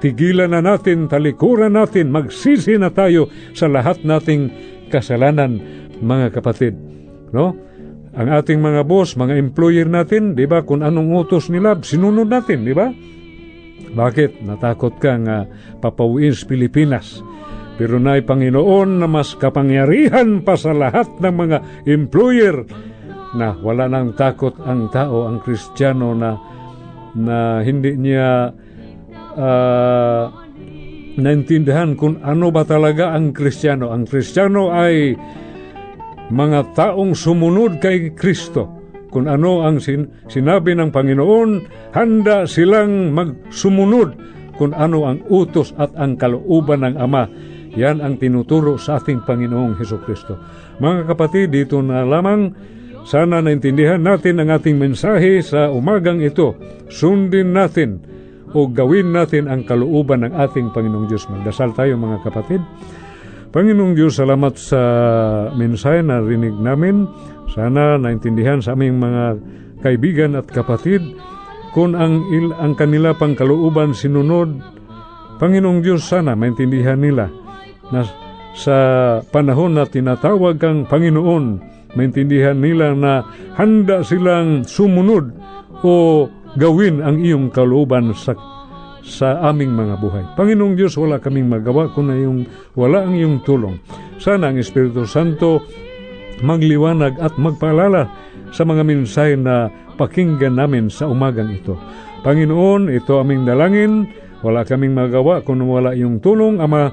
Tigilan 0.00 0.56
na 0.56 0.64
natin, 0.64 1.12
talikuran 1.12 1.76
natin, 1.76 2.08
magsisi 2.08 2.80
na 2.80 2.88
tayo 2.88 3.28
sa 3.52 3.68
lahat 3.68 4.00
nating 4.00 4.48
kasalanan 4.88 5.60
mga 6.00 6.40
kapatid. 6.40 6.72
No? 7.36 7.52
Ang 8.16 8.32
ating 8.32 8.64
mga 8.64 8.88
boss, 8.88 9.14
mga 9.14 9.36
employer 9.36 9.84
natin, 9.84 10.32
di 10.32 10.48
ba, 10.48 10.64
kung 10.64 10.80
anong 10.80 11.14
utos 11.20 11.52
nila, 11.52 11.76
sinunod 11.84 12.32
natin, 12.32 12.64
di 12.64 12.72
ba? 12.72 12.88
Bakit? 13.92 14.40
Natakot 14.40 14.96
ka 14.96 15.20
nga 15.20 15.44
papauwiin 15.84 16.32
sa 16.32 16.48
Pilipinas. 16.48 17.20
Pero 17.80 17.96
na'y 17.96 18.20
Panginoon 18.28 19.00
na 19.00 19.08
mas 19.08 19.32
kapangyarihan 19.40 20.44
pa 20.44 20.52
sa 20.52 20.76
lahat 20.76 21.16
ng 21.16 21.32
mga 21.32 21.58
employer 21.88 22.60
na 23.32 23.56
wala 23.56 23.88
nang 23.88 24.12
takot 24.12 24.52
ang 24.60 24.92
tao, 24.92 25.24
ang 25.24 25.40
Kristiyano 25.40 26.12
na 26.12 26.36
na 27.16 27.64
hindi 27.64 27.96
niya 27.96 28.52
uh, 29.32 30.24
naintindihan 31.16 31.96
kung 31.96 32.20
ano 32.20 32.52
ba 32.52 32.68
talaga 32.68 33.16
ang 33.16 33.32
Kristiyano. 33.32 33.88
Ang 33.88 34.04
Kristiyano 34.04 34.76
ay 34.76 35.16
mga 36.28 36.76
taong 36.76 37.16
sumunod 37.16 37.80
kay 37.80 38.12
Kristo. 38.12 38.76
Kung 39.08 39.24
ano 39.24 39.64
ang 39.64 39.80
sin- 39.80 40.06
sinabi 40.28 40.76
ng 40.76 40.92
Panginoon, 40.92 41.50
handa 41.96 42.44
silang 42.44 43.10
magsumunod 43.16 44.14
kung 44.54 44.76
ano 44.76 45.08
ang 45.08 45.24
utos 45.32 45.72
at 45.80 45.90
ang 45.96 46.20
kalooban 46.20 46.84
ng 46.84 46.94
Ama. 47.00 47.24
Yan 47.78 48.02
ang 48.02 48.18
tinuturo 48.18 48.74
sa 48.74 48.98
ating 48.98 49.22
Panginoong 49.22 49.78
Heso 49.78 50.02
Kristo. 50.02 50.34
Mga 50.82 51.06
kapatid, 51.14 51.54
dito 51.54 51.78
na 51.78 52.02
lamang 52.02 52.50
sana 53.06 53.38
naintindihan 53.38 54.02
natin 54.02 54.42
ang 54.42 54.50
ating 54.50 54.74
mensahe 54.74 55.38
sa 55.38 55.70
umagang 55.70 56.18
ito. 56.18 56.58
Sundin 56.90 57.54
natin 57.54 58.02
o 58.50 58.66
gawin 58.66 59.14
natin 59.14 59.46
ang 59.46 59.62
kalooban 59.62 60.26
ng 60.26 60.34
ating 60.34 60.74
Panginoong 60.74 61.06
Diyos. 61.06 61.30
Magdasal 61.30 61.70
tayo 61.78 61.94
mga 61.94 62.18
kapatid. 62.26 62.58
Panginoong 63.50 63.94
Diyos, 63.94 64.18
salamat 64.18 64.54
sa 64.58 64.82
mensahe 65.54 66.02
na 66.02 66.22
rinig 66.22 66.54
namin. 66.58 67.06
Sana 67.50 67.98
naintindihan 67.98 68.62
sa 68.62 68.74
aming 68.74 68.98
mga 68.98 69.24
kaibigan 69.82 70.38
at 70.38 70.46
kapatid 70.50 71.02
kung 71.70 71.94
ang, 71.94 72.26
il, 72.34 72.50
ang 72.58 72.74
kanila 72.74 73.14
pang 73.14 73.38
kalooban 73.38 73.94
sinunod. 73.94 74.58
Panginoong 75.38 75.82
Diyos, 75.82 76.06
sana 76.06 76.34
maintindihan 76.34 76.98
nila 76.98 77.30
na 77.90 78.06
sa 78.54 78.76
panahon 79.30 79.78
na 79.78 79.86
tinatawag 79.86 80.58
kang 80.58 80.86
Panginoon, 80.86 81.62
maintindihan 81.94 82.58
nila 82.58 82.94
na 82.94 83.22
handa 83.54 84.02
silang 84.02 84.66
sumunod 84.66 85.30
o 85.86 86.26
gawin 86.58 87.02
ang 87.02 87.22
iyong 87.22 87.50
kalooban 87.54 88.10
sa 88.14 88.34
sa 89.00 89.40
aming 89.48 89.74
mga 89.74 89.94
buhay. 89.96 90.24
Panginoong 90.36 90.76
Diyos, 90.76 90.94
wala 91.00 91.18
kaming 91.18 91.48
magawa 91.48 91.88
kung 91.90 92.12
na 92.12 92.16
yung, 92.20 92.44
wala 92.76 93.08
ang 93.08 93.16
iyong 93.16 93.42
tulong. 93.42 93.80
Sana 94.20 94.52
ang 94.52 94.60
Espiritu 94.60 95.08
Santo 95.08 95.64
magliwanag 96.44 97.16
at 97.20 97.36
magpaalala 97.36 98.08
sa 98.52 98.62
mga 98.64 98.82
mensahe 98.84 99.34
na 99.36 99.68
pakinggan 99.96 100.56
namin 100.56 100.88
sa 100.88 101.08
umagang 101.08 101.52
ito. 101.52 101.76
Panginoon, 102.20 102.92
ito 102.92 103.16
aming 103.20 103.48
dalangin, 103.48 104.04
wala 104.44 104.64
kaming 104.64 104.96
magawa 104.96 105.40
kung 105.44 105.60
wala 105.64 105.96
iyong 105.96 106.20
tulong, 106.20 106.60
Ama, 106.60 106.92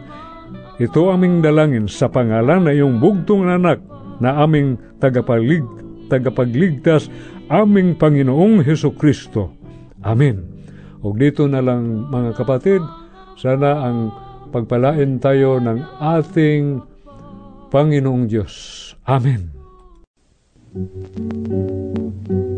ito 0.78 1.10
aming 1.10 1.42
dalangin 1.42 1.90
sa 1.90 2.06
pangalan 2.06 2.70
na 2.70 2.72
iyong 2.74 3.02
bugtong 3.02 3.50
anak 3.50 3.82
na 4.22 4.38
aming 4.46 4.78
tagapaglig, 5.02 5.66
tagapagligtas, 6.06 7.10
aming 7.50 7.98
Panginoong 7.98 8.62
Heso 8.62 8.94
Kristo. 8.94 9.54
Amen. 10.06 10.46
O 11.02 11.14
dito 11.14 11.50
na 11.50 11.62
lang 11.66 12.10
mga 12.10 12.38
kapatid, 12.38 12.82
sana 13.38 13.90
ang 13.90 14.14
pagpalain 14.54 15.18
tayo 15.18 15.58
ng 15.58 15.82
ating 15.98 16.82
Panginoong 17.74 18.26
Diyos. 18.30 18.94
Amen. 19.06 19.50
Salamat 20.78 22.57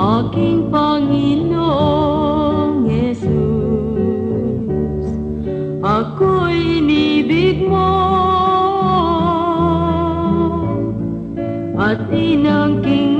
aking 0.00 0.72
Panginoong 0.72 1.68
Jesus. 2.88 3.28
Ako'y 5.84 6.80
inibig 6.80 7.68
mo 7.68 7.92
at 11.76 12.00
inangking 12.08 13.19